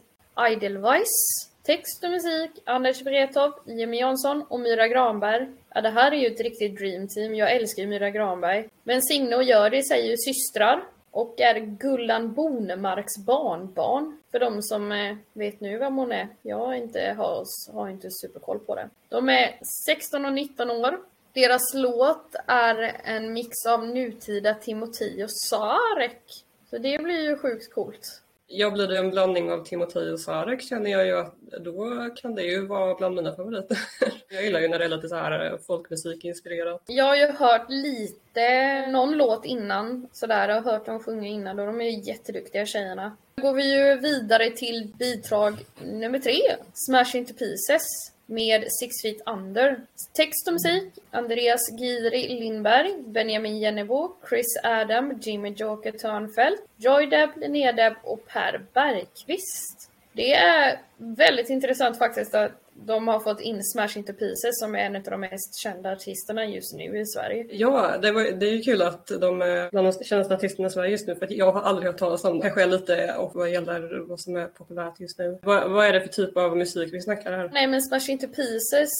[0.51, 1.50] Idolvice.
[1.63, 5.47] Text och musik Anders Wrethov, Jimmy Jansson och Myra Granberg.
[5.69, 7.35] Ja, det här är ju ett riktigt dreamteam.
[7.35, 8.69] Jag älskar ju Myra Granberg.
[8.83, 14.17] Men Signe och Hjördis är ju systrar och är Gullan Bonemarks barnbarn.
[14.31, 16.27] För de som eh, vet nu vem hon är.
[16.41, 18.89] Jag inte har, har inte superkoll på det.
[19.09, 20.99] De är 16 och 19 år.
[21.33, 26.23] Deras låt är en mix av nutida Timothy och Sarek.
[26.69, 28.21] Så det blir ju sjukt coolt.
[28.53, 32.35] Ja, blir det en blandning av Timotej och Sarek känner jag ju att då kan
[32.35, 33.77] det ju vara bland mina favoriter.
[34.29, 36.81] jag gillar ju när det är lite så här eh, folkmusikinspirerat.
[36.87, 41.59] Jag har ju hört lite, någon låt innan sådär, jag har hört dem sjunga innan
[41.59, 43.17] och de är ju jätteduktiga tjejerna.
[43.35, 46.39] Då går vi ju vidare till bidrag nummer tre,
[46.73, 49.81] Smash Into Pieces med Six Feet Under.
[50.13, 57.29] Text och musik Andreas Giri Lindberg, Benjamin Jennebo, Chris Adam, Jimmy Joker Törnfeldt, Joy Deb,
[57.35, 59.91] Linnea Deb och Per Bergqvist.
[60.13, 62.51] Det är väldigt intressant faktiskt att
[62.85, 66.45] de har fått in Smash Into Pieces som är en av de mest kända artisterna
[66.45, 67.47] just nu i Sverige.
[67.49, 70.71] Ja, det, var, det är ju kul att de är bland de kändaste artisterna i
[70.71, 72.41] Sverige just nu för jag har aldrig hört talas om det.
[72.41, 75.39] Kanske lite och vad gäller vad som är populärt just nu.
[75.41, 77.49] Vad, vad är det för typ av musik vi snackar här?
[77.53, 78.91] Nej men Smash Into Pieces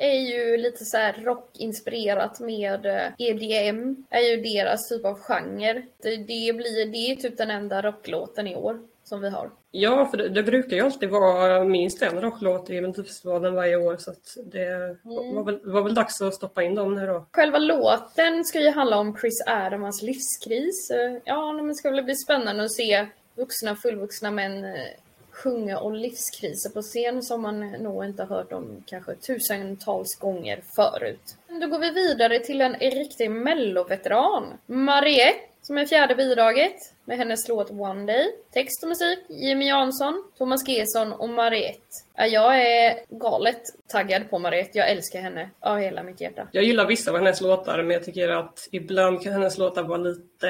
[0.00, 2.86] är ju lite så här rockinspirerat med
[3.18, 5.82] EDM, är ju deras typ av genre.
[6.02, 9.50] Det, det, blir, det är typ den enda rocklåten i år som vi har.
[9.78, 13.96] Ja, för det, det brukar ju alltid vara minst en rocklåt i Melodifestivalen varje år
[13.96, 15.34] så att det mm.
[15.34, 17.26] var, väl, var väl dags att stoppa in dem nu då.
[17.32, 20.92] Själva låten ska ju handla om Chris Adams livskris.
[21.24, 24.72] Ja, men det ska väl bli spännande att se vuxna, fullvuxna män eh,
[25.30, 30.60] sjunga om livskriser på scen som man nog inte har hört om kanske tusentals gånger
[30.76, 31.36] förut.
[31.60, 34.58] Då går vi vidare till en riktig melloveteran.
[34.66, 36.74] Mariette som är fjärde bidraget
[37.04, 38.24] med hennes låt One Day.
[38.52, 41.80] Text och musik Jimmy Jansson, Thomas Gesson och Mariette.
[42.16, 44.78] Jag är galet taggad på Mariette.
[44.78, 46.48] Jag älskar henne av hela mitt hjärta.
[46.52, 49.98] Jag gillar vissa av hennes låtar men jag tycker att ibland kan hennes låtar vara
[49.98, 50.48] lite,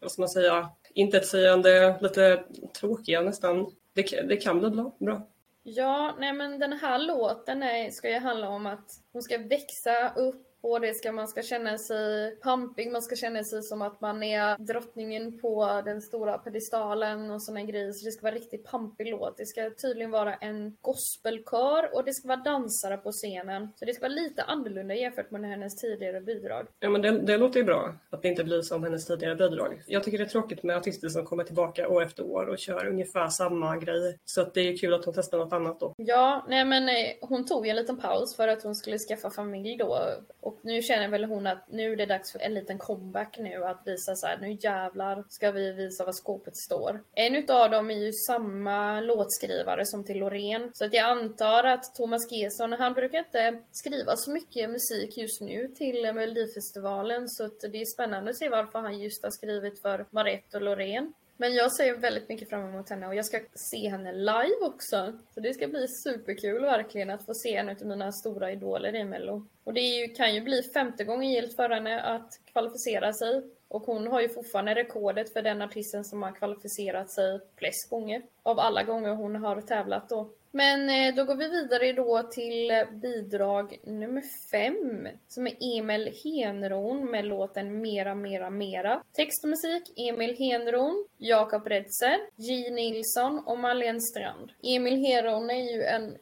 [0.00, 2.42] vad ska man säga, intetsägande, lite
[2.80, 3.72] tråkiga nästan.
[3.92, 5.26] Det, det kan bli bra.
[5.62, 10.12] Ja, nej men den här låten är, ska ju handla om att hon ska växa
[10.16, 14.00] upp och det ska, man ska känna sig pampig, man ska känna sig som att
[14.00, 17.92] man är drottningen på den stora pedestalen och såna grejer.
[17.92, 19.36] Så det ska vara riktigt pampig låt.
[19.36, 23.68] Det ska tydligen vara en gospelkör och det ska vara dansare på scenen.
[23.76, 26.66] Så det ska vara lite annorlunda jämfört med hennes tidigare bidrag.
[26.80, 29.82] Ja men det, det låter ju bra att det inte blir som hennes tidigare bidrag.
[29.86, 32.86] Jag tycker det är tråkigt med artister som kommer tillbaka år efter år och kör
[32.86, 34.18] ungefär samma grej.
[34.24, 35.94] Så att det är kul att hon testar något annat då.
[35.96, 39.76] Ja, nej men eh, hon tog en liten paus för att hon skulle skaffa familj
[39.76, 39.98] då
[40.40, 43.64] och nu känner väl hon att nu är det dags för en liten comeback nu
[43.64, 47.00] att visa så här, nu jävlar ska vi visa vad skåpet står.
[47.14, 50.70] En utav dem är ju samma låtskrivare som till Loreen.
[50.74, 55.40] Så att jag antar att Thomas Gesson, han brukar inte skriva så mycket musik just
[55.40, 59.82] nu till Melodifestivalen så att det är spännande att se varför han just har skrivit
[59.82, 61.12] för Marette och Loreen.
[61.40, 65.18] Men jag ser väldigt mycket fram emot henne och jag ska se henne live också.
[65.34, 69.04] Så det ska bli superkul verkligen att få se en av mina stora idoler i
[69.04, 69.46] Mello.
[69.64, 73.42] Och det ju, kan ju bli femte gången gilt för henne att kvalificera sig.
[73.68, 78.22] Och hon har ju fortfarande rekordet för den artisten som har kvalificerat sig flest gånger.
[78.42, 80.30] Av alla gånger hon har tävlat då.
[80.50, 87.10] Men eh, då går vi vidare då till bidrag nummer fem som är Emil Henron
[87.10, 89.02] med låten Mera Mera Mera.
[89.12, 94.50] Text och musik Emil Henron, Jakob Redser, J Nilsson och Marlene Strand.
[94.62, 96.16] Emil Henron är ju en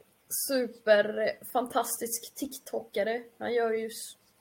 [0.49, 3.23] superfantastisk TikTokare.
[3.39, 3.91] Han gör ju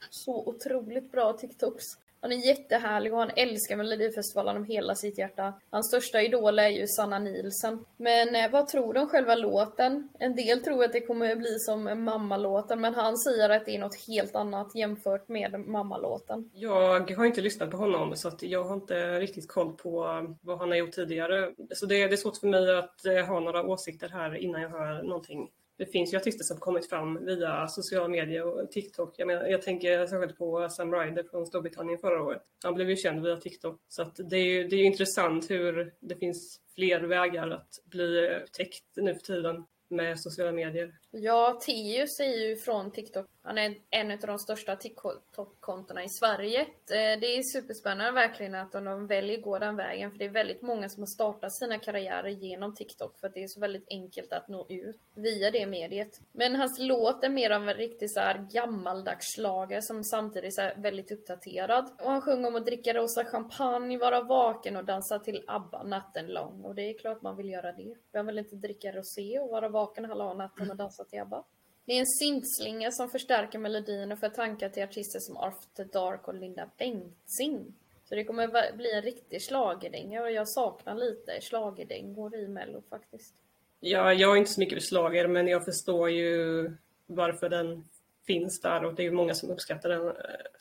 [0.10, 1.86] så otroligt bra TikToks.
[2.26, 5.54] Han är jättehärlig och han älskar Melodifestivalen om hela sitt hjärta.
[5.70, 7.86] Hans största idol är ju Sanna Nilsen.
[7.98, 10.10] Men eh, vad tror du om själva låten?
[10.20, 13.80] En del tror att det kommer bli som mammalåten men han säger att det är
[13.80, 16.50] något helt annat jämfört med mammalåten.
[16.54, 20.36] Jag har inte lyssnat på honom så att jag har inte riktigt koll på eh,
[20.42, 21.52] vad han har gjort tidigare.
[21.76, 24.70] Så det, det är svårt för mig att eh, ha några åsikter här innan jag
[24.70, 29.14] hör någonting det finns ju artister som kommit fram via sociala medier och TikTok.
[29.18, 32.42] Jag, menar, jag tänker särskilt på Sam Ryder från Storbritannien förra året.
[32.64, 33.82] Han blev ju känd via TikTok.
[33.88, 38.36] Så att det är ju det är intressant hur det finns fler vägar att bli
[38.44, 40.94] upptäckt nu för tiden med sociala medier.
[41.18, 43.26] Ja, Teus är ju från TikTok.
[43.42, 46.62] Han är en av de största TikTok-kontona i Sverige.
[46.62, 50.12] Eh, det är superspännande verkligen att de väljer att gå den vägen.
[50.12, 53.20] För det är väldigt många som har startat sina karriärer genom TikTok.
[53.20, 56.20] För att det är så väldigt enkelt att nå ut via det mediet.
[56.32, 60.82] Men hans låt är mer av en riktig så här gammaldags slager som samtidigt är
[60.82, 61.90] väldigt uppdaterad.
[62.04, 66.28] Och han sjunger om att dricka rosa champagne, vara vaken och dansa till ABBA natten
[66.28, 66.62] lång.
[66.64, 67.96] Och det är klart man vill göra det.
[68.12, 71.44] Vem vill inte dricka rosé och vara vaken hela natten och dansa till ABBA?
[71.86, 76.28] Det är en syntslinga som förstärker melodin och för tankar till artister som After Dark
[76.28, 77.74] och Linda Bengtzing.
[78.10, 83.34] Så det kommer bli en riktig schlagerdänga och jag saknar lite schlagerdängor i Mello faktiskt.
[83.80, 86.72] Ja, jag är inte så mycket för slager men jag förstår ju
[87.06, 87.88] varför den
[88.28, 90.14] finns där och det är ju många som uppskattar den eh,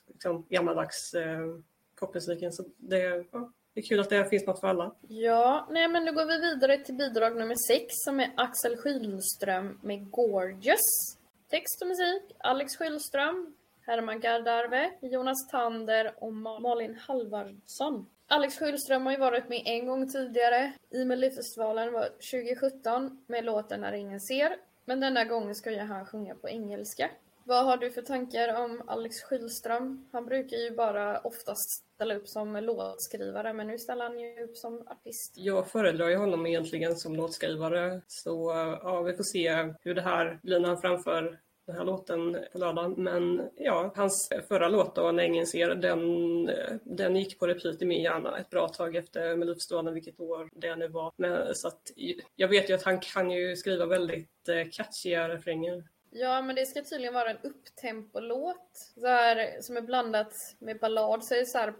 [0.07, 1.59] liksom, gammaldags eh,
[1.97, 2.53] popmusiken.
[2.53, 4.95] Så det, ja, det är kul att det finns något för alla.
[5.09, 9.79] Ja, nej men nu går vi vidare till bidrag nummer sex som är Axel Skylström
[9.83, 11.17] med Gorgeous.
[11.51, 13.55] Text och musik Alex Skylström,
[13.87, 18.07] Herman Gardarve, Jonas Tander och Malin Halvardsson.
[18.27, 23.81] Alex Skylström har ju varit med en gång tidigare i Melodifestivalen var 2017 med låten
[23.81, 24.57] När ingen ser.
[24.85, 27.11] Men denna gången ska ju han sjunga på engelska.
[27.47, 30.09] Vad har du för tankar om Alex Skylström?
[30.13, 34.57] Han brukar ju bara oftast ställa upp som låtskrivare men nu ställer han ju upp
[34.57, 35.35] som artist.
[35.37, 38.53] Jag föredrar ju honom egentligen som låtskrivare så
[38.83, 42.59] ja, vi får se hur det här blir när han framför den här låten på
[42.59, 42.95] lördagen.
[42.97, 46.51] Men ja, hans förra låt då, När ingen ser, den,
[46.83, 50.77] den gick på repeat i min hjärna ett bra tag efter Melodifestivalen, vilket år det
[50.77, 51.13] nu var.
[51.17, 51.83] Men, så att,
[52.37, 55.85] jag vet ju att han kan ju skriva väldigt eh, catchiga refränger.
[56.17, 58.93] Ja, men det ska tydligen vara en upptempo-låt.
[59.61, 61.25] som är blandat med ballad.
[61.25, 61.73] Så är det så här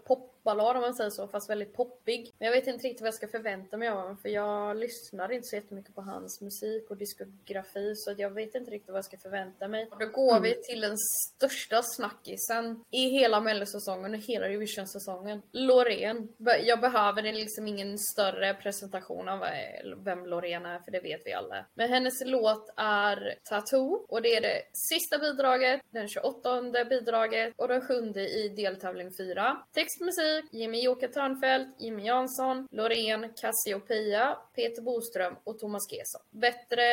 [0.45, 2.31] popballad om man säger så, fast väldigt poppig.
[2.39, 5.31] Men jag vet inte riktigt vad jag ska förvänta mig av honom, för jag lyssnar
[5.31, 9.05] inte så jättemycket på hans musik och diskografi, så jag vet inte riktigt vad jag
[9.05, 9.87] ska förvänta mig.
[9.99, 10.43] Då går mm.
[10.43, 15.41] vi till den största snackisen i hela mellosäsongen och hela Eurovision-säsongen.
[15.51, 16.27] Loreen.
[16.63, 19.39] Jag behöver liksom ingen större presentation av
[19.97, 21.65] vem Loreen är, för det vet vi alla.
[21.73, 27.67] Men hennes låt är Tattoo och det är det sista bidraget, den 28 bidraget och
[27.67, 29.57] den sjunde i deltävling 4.
[29.73, 36.21] Text, musik musik, Jimmy Jocke Törnfeldt, Jimmy Jansson, Loreen, Cassiopeia, Peter Boström och Thomas Gesson.
[36.31, 36.83] Bättre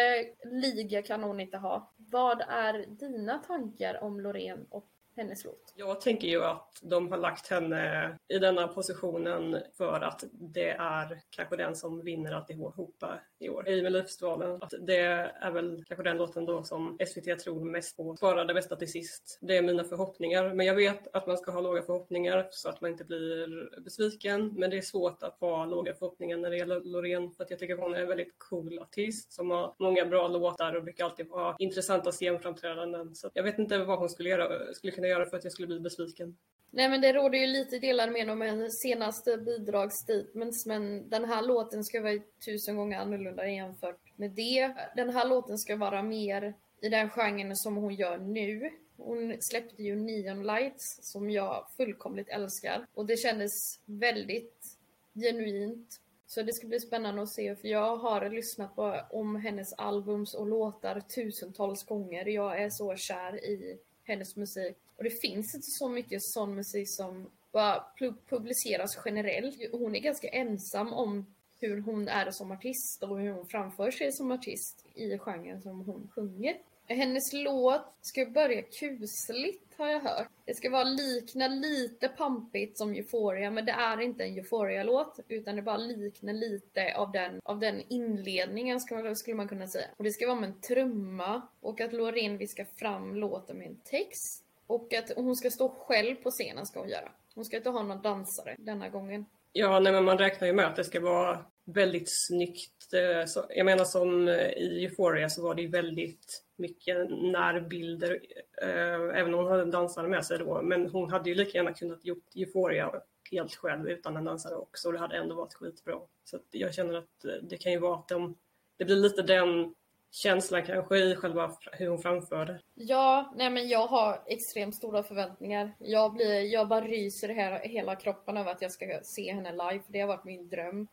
[0.44, 1.90] liga kan hon inte ha.
[1.96, 5.72] Vad är dina tankar om Loreen och hennes låt?
[5.77, 11.20] Jag tänker ju att de har lagt henne i denna positionen för att det är
[11.31, 14.62] kanske den som vinner alltihopa i år i Melodifestivalen.
[14.62, 18.16] Att det är väl kanske den låten då som SVT tror mest på.
[18.16, 19.38] Spara det bästa till sist.
[19.40, 20.55] Det är mina förhoppningar.
[20.55, 24.55] Men jag vet att man ska ha låga förhoppningar så att man inte blir besviken.
[24.55, 27.59] Men det är svårt att ha låga förhoppningar när det gäller Loreen för att jag
[27.59, 31.31] tycker hon är en väldigt cool artist som har många bra låtar och brukar alltid
[31.31, 33.14] ha intressanta scenframträdanden.
[33.14, 35.69] Så jag vet inte vad hon skulle, göra, skulle kunna göra för att jag skulle
[35.69, 36.37] bli besviken.
[36.75, 41.43] Nej men det råder ju lite delade meningar om hennes senaste bidragsstatements men den här
[41.43, 44.75] låten ska vara tusen gånger annorlunda jämfört med det.
[44.97, 48.71] Den här låten ska vara mer i den genren som hon gör nu.
[48.97, 54.79] Hon släppte ju Neon Lights som jag fullkomligt älskar och det kändes väldigt
[55.15, 56.01] genuint.
[56.27, 60.35] Så det ska bli spännande att se för jag har lyssnat på om hennes albums
[60.35, 62.27] och låtar tusentals gånger.
[62.29, 64.77] Jag är så kär i hennes musik.
[64.97, 67.85] Och det finns inte så mycket sån musik som bara
[68.29, 69.57] publiceras generellt.
[69.73, 71.27] Hon är ganska ensam om
[71.59, 75.81] hur hon är som artist och hur hon framför sig som artist i genren som
[75.81, 76.57] hon sjunger.
[76.87, 80.29] Hennes låt ska börja kusligt har jag hört.
[80.45, 85.57] Det ska vara likna lite pampigt som Euphoria men det är inte en Euphoria-låt utan
[85.57, 89.87] det bara liknar lite av den, av den inledningen skulle, man kunna säga.
[89.97, 93.81] Och det ska vara med en trumma och att Loreen viskar fram låten med en
[93.85, 94.45] text.
[94.66, 97.12] Och att hon ska stå själv på scenen ska hon göra.
[97.35, 99.27] Hon ska inte ha någon dansare denna gången.
[99.53, 102.94] Ja, nej, men man räknar ju med att det ska vara väldigt snyggt.
[102.94, 108.20] Eh, så, jag menar som eh, i Euphoria så var det ju väldigt mycket närbilder,
[108.62, 110.62] eh, även om hon hade en dansare med sig då.
[110.62, 114.88] Men hon hade ju lika gärna kunnat gjort Euphoria helt själv utan en dansare också
[114.88, 116.01] och det hade ändå varit skitbra.
[116.25, 118.38] Så jag känner att eh, det kan ju vara att de,
[118.77, 119.75] det blir lite den
[120.11, 122.61] känslan kanske i själva hur hon framför det.
[122.75, 125.72] Ja, nej men jag har extremt stora förväntningar.
[125.79, 129.53] Jag, blir, jag bara ryser i hela, hela kroppen över att jag ska se henne
[129.53, 130.88] live, för det har varit min dröm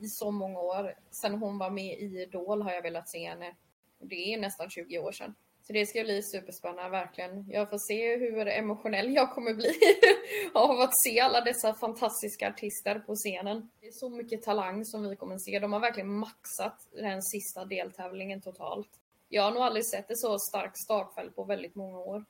[0.00, 0.94] i så många år.
[1.22, 3.56] Sen hon var med i Idol har jag velat se henne.
[4.00, 5.34] Det är nästan 20 år sedan.
[5.68, 7.50] Så det ska bli superspännande, verkligen.
[7.50, 9.72] Jag får se hur emotionell jag kommer bli
[10.54, 13.70] av att se alla dessa fantastiska artister på scenen.
[13.80, 15.58] Det är så mycket talang som vi kommer se.
[15.58, 18.88] De har verkligen maxat den sista deltävlingen totalt.
[19.28, 22.24] Jag har nog aldrig sett ett så starkt startfält på väldigt många år.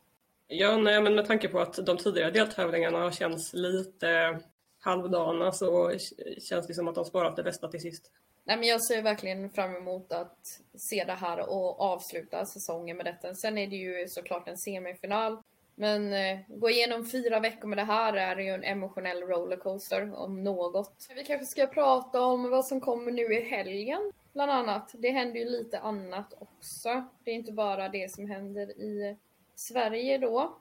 [0.47, 4.41] Ja, nej, men med tanke på att de tidigare deltävlingarna har känts lite
[4.81, 8.11] halvdana så alltså, känns det som att de sparat det bästa till sist.
[8.45, 13.07] Nej, men jag ser verkligen fram emot att se det här och avsluta säsongen med
[13.07, 13.35] detta.
[13.35, 15.43] Sen är det ju såklart en semifinal.
[15.75, 20.45] Men eh, gå igenom fyra veckor med det här är ju en emotionell rollercoaster om
[20.45, 21.09] något.
[21.15, 24.91] Vi kanske ska prata om vad som kommer nu i helgen, bland annat.
[24.93, 27.05] Det händer ju lite annat också.
[27.25, 29.17] Det är inte bara det som händer i
[29.55, 30.59] Sverige då.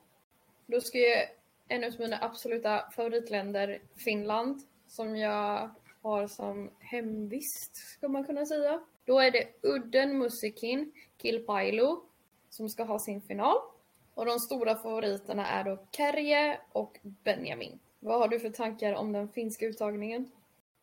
[0.66, 1.28] Då ska jag
[1.68, 5.70] en av mina absoluta favoritländer, Finland, som jag
[6.02, 8.80] har som hemvist, ska man kunna säga.
[9.06, 11.96] Då är det Udden Musikin Kilpailu
[12.50, 13.58] som ska ha sin final.
[14.14, 17.80] Och de stora favoriterna är då Kerje och Benjamin.
[18.00, 20.32] Vad har du för tankar om den finska uttagningen?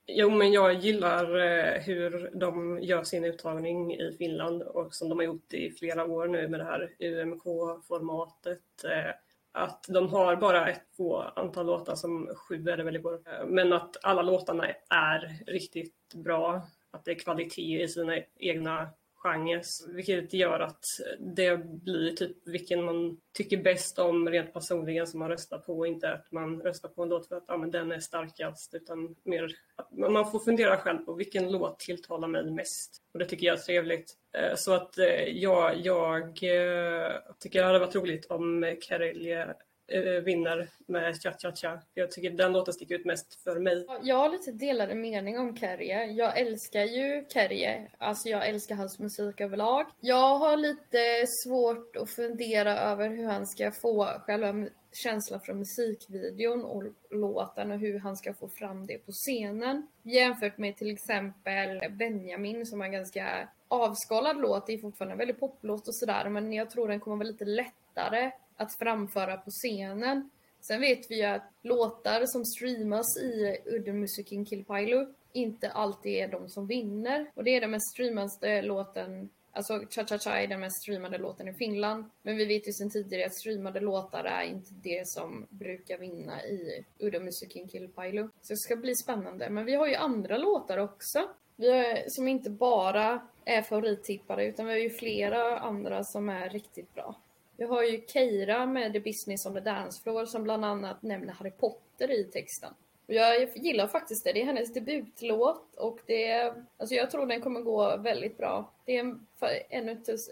[0.06, 5.18] Jo, men jag gillar eh, hur de gör sin uttagning i Finland och som de
[5.18, 8.84] har gjort i flera år nu med det här UMK-formatet.
[8.84, 9.14] Eh,
[9.56, 13.02] att de har bara ett få antal låtar, som sju är det väl i
[13.46, 16.62] men att alla låtarna är riktigt bra.
[16.90, 18.88] Att det är kvalitet i sina egna
[19.24, 20.84] genre, vilket gör att
[21.18, 26.12] det blir typ vilken man tycker bäst om rent personligen som man röstar på, inte
[26.12, 29.56] att man röstar på en låt för att ah, men den är starkast, utan mer
[29.76, 33.02] att man får fundera själv på vilken låt tilltalar mig mest.
[33.12, 34.14] Och det tycker jag är trevligt.
[34.36, 39.54] Eh, så att eh, ja, jag eh, tycker det hade varit roligt om Karelje
[39.86, 41.80] Eh, vinner med Cha Cha Cha.
[41.94, 43.86] Jag tycker den låten sticker ut mest för mig.
[44.02, 46.04] Jag har lite delade mening om Kerje.
[46.04, 47.90] Jag älskar ju Kerje.
[47.98, 49.86] Alltså jag älskar hans musik överlag.
[50.00, 56.64] Jag har lite svårt att fundera över hur han ska få själva känslan från musikvideon
[56.64, 59.86] och låten och hur han ska få fram det på scenen.
[60.02, 64.66] Jämfört med till exempel Benjamin som har en ganska avskalad låt.
[64.66, 67.44] Det är fortfarande en väldigt poplåt och sådär men jag tror den kommer vara lite
[67.44, 70.30] lättare att framföra på scenen.
[70.60, 76.28] Sen vet vi ju att låtar som streamas i Udden Musikin Kilpailu inte alltid är
[76.28, 77.30] de som vinner.
[77.34, 81.18] Och det är den mest streamade låten Alltså Cha Cha Cha är den mest streamade
[81.18, 82.04] låten i Finland.
[82.22, 86.44] Men vi vet ju sedan tidigare att streamade låtar är inte det som brukar vinna
[86.44, 88.28] i Udda Musikin Kilpailu.
[88.42, 89.50] Så det ska bli spännande.
[89.50, 91.28] Men vi har ju andra låtar också.
[91.56, 96.48] Vi har, som inte bara är favorittippare utan vi har ju flera andra som är
[96.48, 97.16] riktigt bra.
[97.56, 101.32] Vi har ju Keira med The Business on the Dance Floor som bland annat nämner
[101.32, 102.74] Harry Potter i texten.
[103.06, 104.32] Och jag gillar faktiskt det.
[104.32, 108.70] Det är hennes debutlåt och det är, alltså jag tror den kommer gå väldigt bra.
[108.84, 109.26] Det är, en,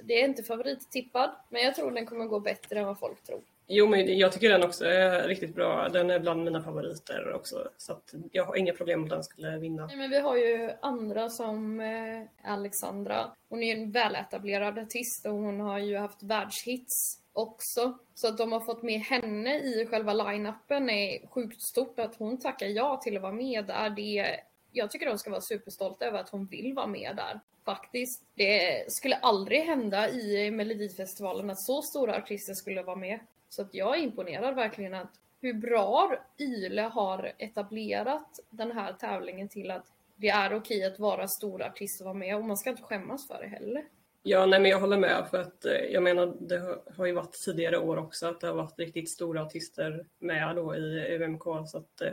[0.02, 3.40] det är inte favorittippad, men jag tror den kommer gå bättre än vad folk tror.
[3.74, 5.88] Jo, men jag tycker den också är riktigt bra.
[5.88, 7.68] Den är bland mina favoriter också.
[7.76, 9.86] Så att jag har inga problem om den skulle vinna.
[9.86, 13.30] Nej, men vi har ju andra som eh, Alexandra.
[13.48, 17.98] Hon är ju en väletablerad artist och hon har ju haft världshits också.
[18.14, 21.98] Så att de har fått med henne i själva line-upen är sjukt stort.
[21.98, 23.90] Att hon tackar ja till att vara med där.
[23.90, 24.40] Det,
[24.72, 27.40] jag tycker de ska vara superstolta över att hon vill vara med där.
[27.64, 28.22] Faktiskt.
[28.34, 33.20] Det skulle aldrig hända i Melodifestivalen att så stora artister skulle vara med.
[33.52, 39.48] Så att jag är imponerad verkligen att hur bra Yle har etablerat den här tävlingen
[39.48, 39.86] till att
[40.16, 43.28] det är okej att vara stor artist och vara med och man ska inte skämmas
[43.28, 43.84] för det heller.
[44.22, 47.32] Ja, nej, men jag håller med för att eh, jag menar det har ju varit
[47.44, 51.78] tidigare år också att det har varit riktigt stora artister med då i UMK så
[51.78, 52.12] att eh,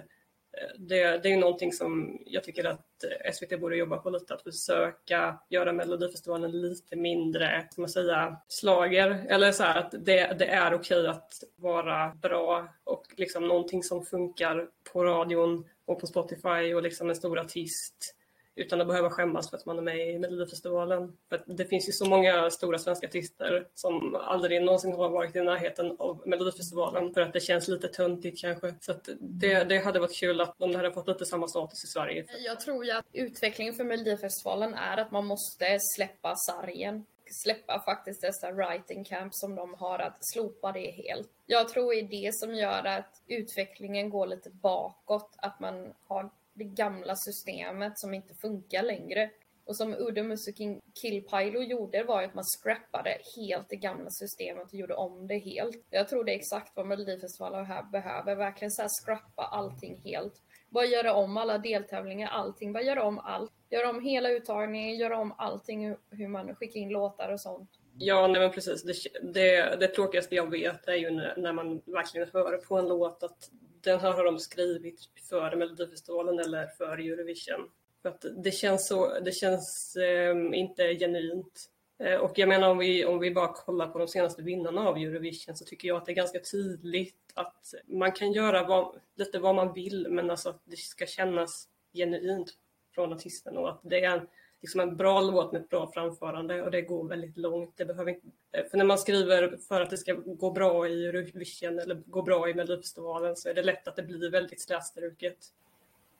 [0.77, 2.85] det, det är någonting som jag tycker att
[3.33, 9.25] SVT borde jobba på lite, att försöka göra Melodifestivalen lite mindre, ska man säga, slager.
[9.29, 14.05] Eller så här, att det, det är okej att vara bra och liksom någonting som
[14.05, 18.15] funkar på radion och på Spotify och liksom en stor artist
[18.59, 21.17] utan att behöva skämmas för att man är med i Melodifestivalen.
[21.29, 25.41] För det finns ju så många stora svenska artister som aldrig någonsin har varit i
[25.41, 28.73] närheten av Melodifestivalen för att det känns lite töntigt kanske.
[28.79, 32.25] Så det, det hade varit kul att de hade fått lite samma status i Sverige.
[32.45, 38.21] Jag tror ju att utvecklingen för Melodifestivalen är att man måste släppa sargen släppa faktiskt
[38.21, 41.29] dessa writing camps som de har, att slopa det helt.
[41.45, 46.29] Jag tror det är det som gör att utvecklingen går lite bakåt, att man har
[46.59, 49.29] det gamla systemet som inte funkar längre.
[49.65, 54.63] Och som Udde Musikin Killpilo gjorde var ju att man scrappade helt det gamla systemet
[54.63, 55.85] och gjorde om det helt.
[55.89, 60.33] Jag tror det är exakt vad Melodifestivalen här behöver, verkligen så här scrappa allting helt.
[60.69, 63.51] Bara göra om alla deltävlingar, allting, bara göra om allt.
[63.69, 67.69] Göra om hela uttagningen, göra om allting, hur man skickar in låtar och sånt.
[67.97, 68.83] Ja, nej men precis.
[68.83, 68.93] Det,
[69.33, 73.23] det, det tråkigaste jag vet är ju när, när man verkligen hör på en låt
[73.23, 73.49] att
[73.83, 74.99] den här har de skrivit
[75.29, 77.69] för Melodifestivalen eller för Eurovision.
[78.01, 81.69] För att det känns, så, det känns eh, inte genuint.
[81.99, 84.97] Eh, och jag menar om vi, om vi bara kollar på de senaste vinnarna av
[84.97, 89.39] Eurovision så tycker jag att det är ganska tydligt att man kan göra vad, lite
[89.39, 92.53] vad man vill men alltså att det ska kännas genuint
[92.95, 94.27] från artisten och att det är
[94.61, 97.77] liksom en bra låt med ett bra framförande och det går väldigt långt.
[97.77, 98.27] Det behöver inte,
[98.71, 102.49] för när man skriver för att det ska gå bra i Eurovision eller gå bra
[102.49, 105.37] i Melodifestivalen så är det lätt att det blir väldigt slätstruket.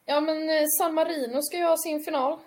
[0.06, 2.40] Ja men eh, San Marino ska ju ha sin final.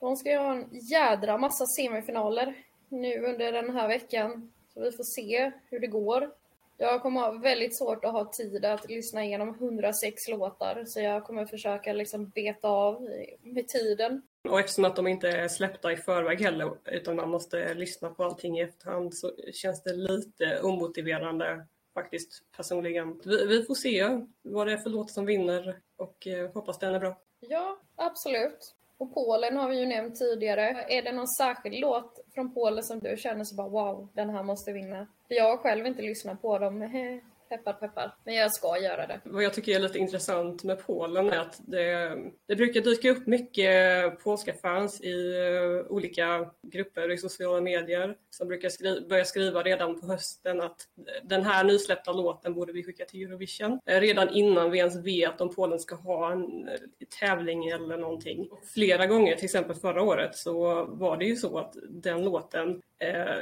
[0.00, 2.54] De ska ju ha en jädra massa semifinaler
[2.88, 4.52] nu under den här veckan.
[4.74, 6.30] Så vi får se hur det går.
[6.76, 11.24] Jag kommer ha väldigt svårt att ha tid att lyssna igenom 106 låtar så jag
[11.24, 13.08] kommer försöka liksom beta av
[13.42, 14.22] med tiden.
[14.48, 18.24] Och eftersom att de inte är släppta i förväg heller utan man måste lyssna på
[18.24, 23.20] allting i efterhand så känns det lite omotiverande faktiskt personligen.
[23.24, 26.94] Vi, vi får se vad det är för låt som vinner och eh, hoppas den
[26.94, 27.18] är bra.
[27.40, 28.74] Ja, absolut.
[28.98, 30.84] Och Polen har vi ju nämnt tidigare.
[30.88, 34.42] Är det någon särskild låt från Polen som du känner så bara wow, den här
[34.42, 35.06] måste vinna?
[35.28, 36.82] För jag har själv inte lyssnat på dem.
[37.48, 38.14] Peppar peppar.
[38.24, 39.20] Men jag ska göra det.
[39.24, 43.26] Vad jag tycker är lite intressant med Polen är att det, det brukar dyka upp
[43.26, 49.62] mycket polska fans i eh, olika grupper i sociala medier som brukar skri börja skriva
[49.62, 50.80] redan på hösten att
[51.22, 53.80] den här nysläppta låten borde vi skicka till Eurovision.
[53.86, 56.74] Eh, redan innan vi ens vet om Polen ska ha en eh,
[57.20, 58.48] tävling eller någonting.
[58.74, 62.82] Flera gånger, till exempel förra året, så var det ju så att den låten,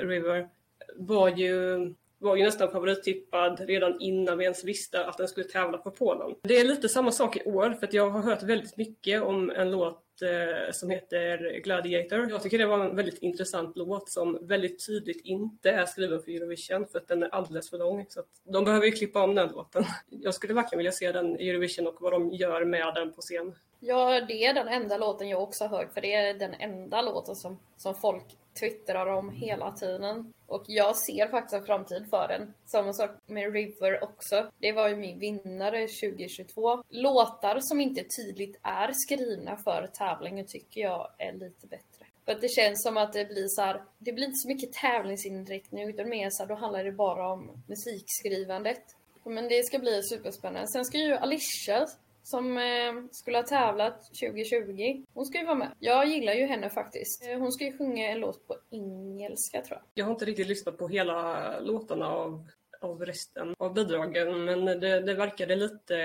[0.00, 0.48] River,
[0.94, 1.78] var ju
[2.19, 6.35] var ju nästan favorittippad redan innan vi ens visste att den skulle tävla på Polen.
[6.43, 9.51] Det är lite samma sak i år för att jag har hört väldigt mycket om
[9.51, 12.31] en låt eh, som heter Gladiator.
[12.31, 16.31] Jag tycker det var en väldigt intressant låt som väldigt tydligt inte är skriven för
[16.31, 18.07] Eurovision för att den är alldeles för lång.
[18.09, 19.85] Så de behöver ju klippa om den låten.
[20.11, 23.21] Jag skulle verkligen vilja se den i Eurovision och vad de gör med den på
[23.21, 23.55] scen.
[23.81, 27.03] Ja, det är den enda låten jag också har hört för det är den enda
[27.03, 28.25] låten som, som folk
[28.61, 30.33] twittrar om hela tiden.
[30.47, 32.55] Och jag ser faktiskt en framtid för den.
[32.64, 34.51] Samma sak med River också.
[34.59, 36.82] Det var ju min vinnare 2022.
[36.88, 42.07] Låtar som inte tydligt är skrivna för tävlingen tycker jag är lite bättre.
[42.24, 44.72] För att det känns som att det blir så här, det blir inte så mycket
[44.72, 48.82] tävlingsinriktning utan mer så här, då handlar det bara om musikskrivandet.
[49.24, 50.68] Men det ska bli superspännande.
[50.68, 51.86] Sen ska ju Alicia
[52.27, 55.05] som eh, skulle ha tävlat 2020.
[55.14, 55.70] Hon ska ju vara med.
[55.79, 57.27] Jag gillar ju henne faktiskt.
[57.27, 59.83] Eh, hon ska ju sjunga en låt på engelska tror jag.
[59.95, 62.49] Jag har inte riktigt lyssnat på hela låtarna av,
[62.81, 65.97] av resten av bidragen men det, det verkade lite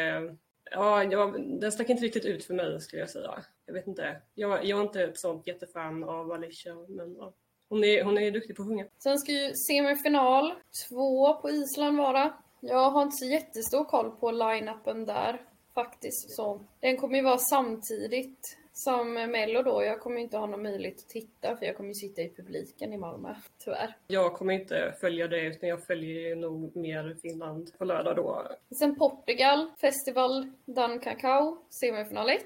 [0.71, 3.43] Ja, jag, den stack inte riktigt ut för mig skulle jag säga.
[3.65, 4.21] Jag vet inte.
[4.33, 7.33] Jag, jag är inte ett sånt jättefan av Alicia men ja.
[7.69, 8.85] Hon är, hon är duktig på att sjunga.
[9.03, 10.53] Sen ska ju semifinal
[10.89, 12.33] två på Island vara.
[12.59, 15.41] Jag har inte så jättestor koll på line-upen där
[15.73, 16.35] faktiskt.
[16.35, 19.83] Så den kommer ju vara samtidigt som Mello då.
[19.83, 22.97] Jag kommer inte ha någon möjlighet att titta för jag kommer sitta i publiken i
[22.97, 23.95] Malmö, tyvärr.
[24.07, 28.47] Jag kommer inte följa det utan jag följer nog mer Finland på lördag då.
[28.79, 32.41] Sen Portugal, Festival Dan Cacao, semifinal 1.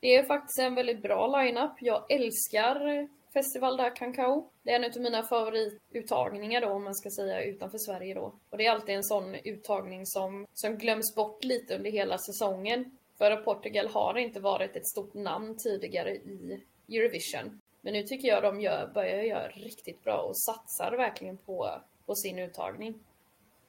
[0.00, 1.72] Det är faktiskt en väldigt bra line-up.
[1.80, 4.50] Jag älskar Festival da Cancao.
[4.62, 8.34] Det är en av mina favorituttagningar då, om man ska säga utanför Sverige då.
[8.50, 12.98] Och det är alltid en sån uttagning som, som glöms bort lite under hela säsongen.
[13.18, 17.60] För att Portugal har inte varit ett stort namn tidigare i Eurovision.
[17.80, 21.70] Men nu tycker jag de gör, börjar göra riktigt bra och satsar verkligen på,
[22.06, 22.94] på sin uttagning.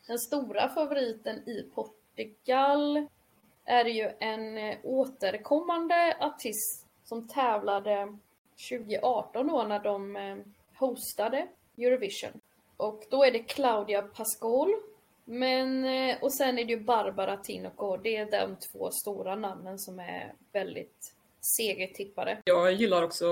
[0.07, 3.07] Den stora favoriten i Portugal
[3.65, 8.17] är ju en återkommande artist som tävlade
[8.69, 10.37] 2018 då när de eh,
[10.75, 11.47] hostade
[11.77, 12.41] Eurovision.
[12.77, 14.73] Och då är det Claudia Pascal.
[15.25, 17.97] Men, eh, och sen är det ju Barbara Tinoco.
[17.97, 22.41] Det är de två stora namnen som är väldigt segertippare.
[22.45, 23.25] Jag gillar också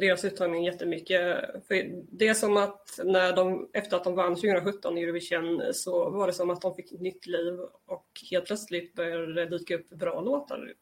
[0.00, 1.38] deras uttagning jättemycket.
[1.68, 6.10] För det är som att när de, efter att de vann 2017 i Eurovision så
[6.10, 9.90] var det som att de fick nytt liv och helt plötsligt började det dyka upp
[9.90, 10.74] bra låtar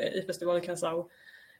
[0.00, 1.10] eh, i festivalen Kansau.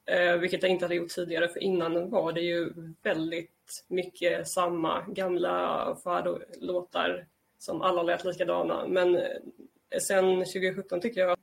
[0.06, 2.72] Eh, vilket jag inte hade gjort tidigare för innan var det ju
[3.02, 7.26] väldigt mycket samma gamla Fado-låtar
[7.58, 8.86] som alla lät likadana.
[8.86, 9.22] Men eh,
[10.08, 11.38] sen 2017 tycker jag att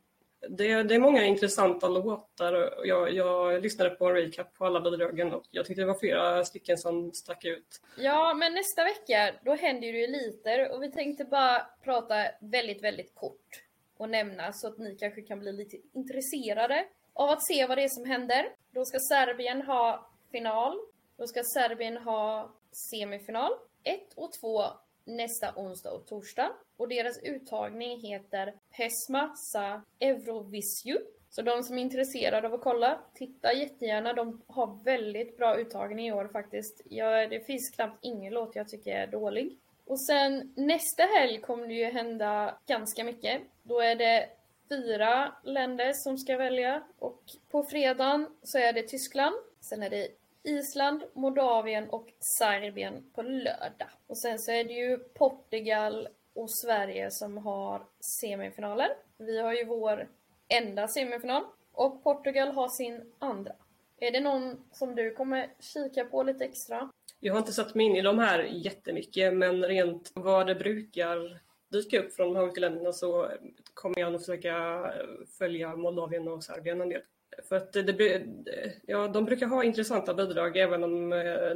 [0.49, 2.73] det, det är många intressanta låtar.
[2.85, 6.45] Jag, jag lyssnade på en recap på alla bidragen och jag tyckte det var flera
[6.45, 7.81] stycken som stack ut.
[7.97, 12.83] Ja, men nästa vecka då händer det ju lite och vi tänkte bara prata väldigt,
[12.83, 13.63] väldigt kort
[13.97, 16.85] och nämna så att ni kanske kan bli lite intresserade
[17.19, 18.49] av att se vad det är som händer.
[18.71, 20.79] Då ska Serbien ha final.
[21.17, 23.51] Då ska Serbien ha semifinal.
[23.83, 24.63] 1 och 2
[25.03, 26.51] nästa onsdag och torsdag.
[26.77, 30.97] Och deras uttagning heter Pesma sa Eurovisiu.
[31.29, 34.13] Så de som är intresserade av att kolla, titta jättegärna.
[34.13, 36.81] De har väldigt bra uttagning i år faktiskt.
[36.89, 39.57] Ja, det finns knappt ingen låt jag tycker är dålig.
[39.85, 43.41] Och sen nästa helg kommer det ju hända ganska mycket.
[43.63, 44.29] Då är det
[44.69, 50.07] fyra länder som ska välja och på fredagen så är det Tyskland, sen är det
[50.43, 53.89] Island, Moldavien och Serbien på lördag.
[54.07, 58.89] Och sen så är det ju Portugal och Sverige som har semifinaler.
[59.17, 60.07] Vi har ju vår
[60.47, 63.53] enda semifinal och Portugal har sin andra.
[63.97, 66.89] Är det någon som du kommer kika på lite extra?
[67.19, 71.39] Jag har inte satt mig in i de här jättemycket men rent vad det brukar
[71.71, 73.31] dyka upp från de här olika länderna så
[73.79, 77.01] kommer jag nog försöka eh, följa Moldavien och Serbien en del.
[77.49, 81.51] För att det, det, eh, ja, de brukar ha intressanta bidrag även om eh,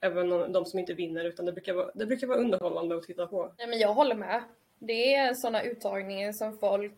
[0.00, 3.02] även om de som inte vinner utan det brukar vara, det brukar vara underhållande att
[3.02, 3.54] titta på.
[3.58, 4.42] Nej, men jag håller med.
[4.78, 6.94] Det är sådana uttagningar som folk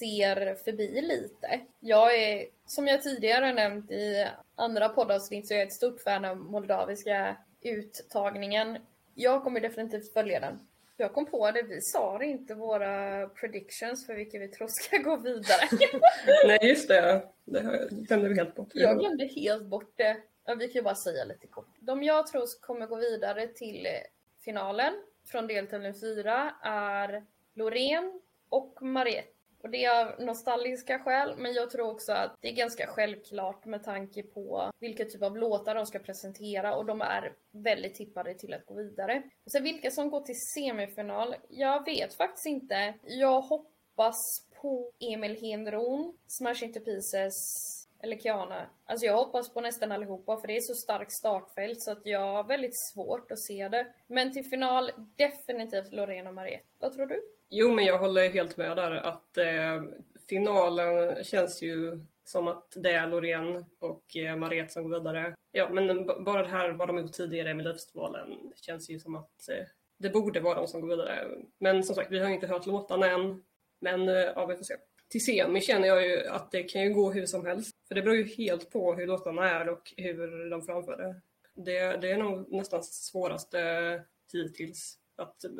[0.00, 1.60] ser förbi lite.
[1.80, 6.24] Jag är, som jag tidigare nämnt i andra poddavsnitt, så är jag ett stort fan
[6.24, 8.78] av moldaviska uttagningen.
[9.14, 10.58] Jag kommer definitivt följa den.
[10.96, 15.16] Jag kom på det, vi sa inte våra predictions för vilka vi tror ska gå
[15.16, 15.68] vidare.
[16.46, 17.28] Nej, just det.
[17.44, 18.68] Det glömde vi helt bort.
[18.72, 20.16] Jag glömde helt bort det.
[20.44, 21.68] Ja, vi kan ju bara säga lite kort.
[21.78, 23.86] De jag tror kommer gå vidare till
[24.44, 24.94] finalen
[25.26, 27.24] från deltävling 4 är
[27.54, 29.35] Loreen och Mariette.
[29.66, 33.64] Och det är av nostalgiska skäl, men jag tror också att det är ganska självklart
[33.64, 38.34] med tanke på vilken typ av låtar de ska presentera och de är väldigt tippade
[38.34, 39.22] till att gå vidare.
[39.44, 42.94] Och sen vilka som går till semifinal, jag vet faktiskt inte.
[43.02, 47.36] Jag hoppas på Emil Henron, Smash Into Pieces
[48.00, 48.66] eller Kiana.
[48.84, 52.20] Alltså jag hoppas på nästan allihopa för det är så starkt startfält så att jag
[52.20, 53.86] har väldigt svårt att se det.
[54.06, 56.66] Men till final definitivt Loreen och Mariette.
[56.78, 57.22] Vad tror du?
[57.48, 59.82] Jo, men jag håller helt med där att eh,
[60.28, 65.34] finalen känns ju som att det är Loreen och eh, Mariette som går vidare.
[65.52, 69.48] Ja, men bara det här vad de gjort tidigare med Melodifestivalen känns ju som att
[69.48, 69.66] eh,
[69.98, 71.28] det borde vara de som går vidare.
[71.58, 73.42] Men som sagt, vi har inte hört låtarna än.
[73.80, 74.74] Men eh, ja, vi får se.
[75.08, 77.75] Till semi känner jag ju att det kan ju gå hur som helst.
[77.88, 81.20] För det beror ju helt på hur låtarna är och hur de framför det.
[81.54, 85.50] Det, det är nog nästan svåraste hittills att eh,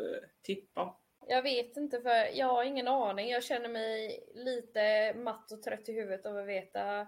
[0.43, 0.97] tippa.
[1.29, 3.29] Jag vet inte för jag har ingen aning.
[3.29, 7.07] Jag känner mig lite matt och trött i huvudet av att veta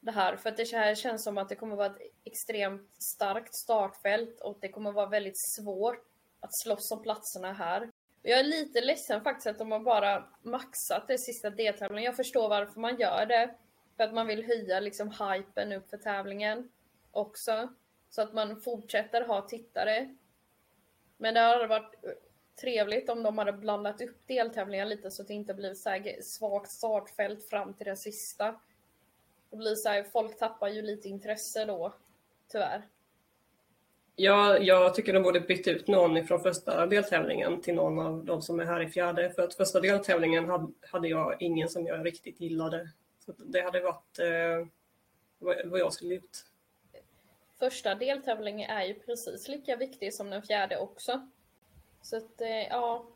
[0.00, 0.36] det här.
[0.36, 4.58] För att det här känns som att det kommer vara ett extremt starkt startfält och
[4.60, 6.06] det kommer vara väldigt svårt
[6.40, 7.90] att slåss om platserna här.
[8.22, 12.04] Jag är lite ledsen faktiskt att de har bara maxat det sista deltävlingen.
[12.04, 13.54] Jag förstår varför man gör det.
[14.00, 16.70] För att man vill höja liksom hypen upp för tävlingen
[17.10, 17.68] också.
[18.10, 20.14] Så att man fortsätter ha tittare.
[21.16, 22.10] Men det hade varit eh,
[22.60, 26.22] trevligt om de hade blandat upp deltävlingar lite så att det inte blir så här
[26.22, 28.60] svagt startfält fram till den sista.
[29.50, 31.94] Det blir så här, folk tappar ju lite intresse då,
[32.48, 32.86] tyvärr.
[34.16, 38.42] Ja, jag tycker de borde bytt ut någon från första deltävlingen till någon av de
[38.42, 39.30] som är här i fjärde.
[39.30, 42.88] För att första deltävlingen hade jag ingen som jag riktigt gillade.
[43.24, 44.66] Så det hade varit eh,
[45.64, 46.38] vad jag skulle gjort.
[47.58, 51.28] Första deltävlingen är ju precis lika viktig som den fjärde också.
[52.02, 53.06] Så att, eh, ja,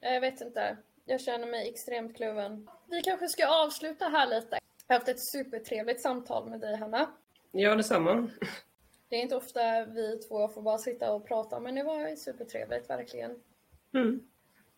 [0.00, 0.76] jag vet inte.
[1.04, 2.70] Jag känner mig extremt kluven.
[2.86, 4.58] Vi kanske ska avsluta här lite.
[4.86, 7.10] Jag har haft ett supertrevligt samtal med dig, Hanna.
[7.52, 8.30] Ja, detsamma.
[9.08, 12.90] Det är inte ofta vi två får bara sitta och prata, men det var supertrevligt,
[12.90, 13.42] verkligen.
[13.94, 14.29] Mm.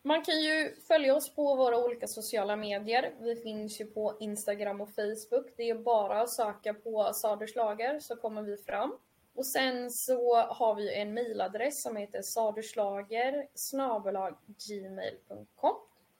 [0.05, 3.13] Man kan ju följa oss på våra olika sociala medier.
[3.19, 5.53] Vi finns ju på Instagram och Facebook.
[5.57, 8.97] Det är bara att söka på Saderslager så kommer vi fram.
[9.35, 13.47] Och sen så har vi en mailadress som heter saderslager
[14.67, 15.75] gmail.com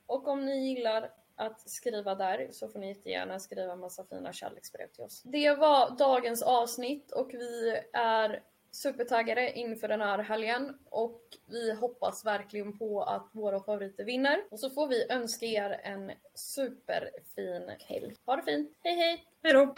[0.05, 4.87] Och om ni gillar att skriva där så får ni jättegärna skriva massa fina kärleksbrev
[4.87, 5.21] till oss.
[5.23, 12.25] Det var dagens avsnitt och vi är supertaggade inför den här helgen och vi hoppas
[12.25, 14.37] verkligen på att våra favoriter vinner.
[14.51, 18.15] Och så får vi önska er en superfin helg.
[18.25, 18.71] Ha det fint!
[18.83, 19.25] Hej hej!
[19.43, 19.75] Hej då!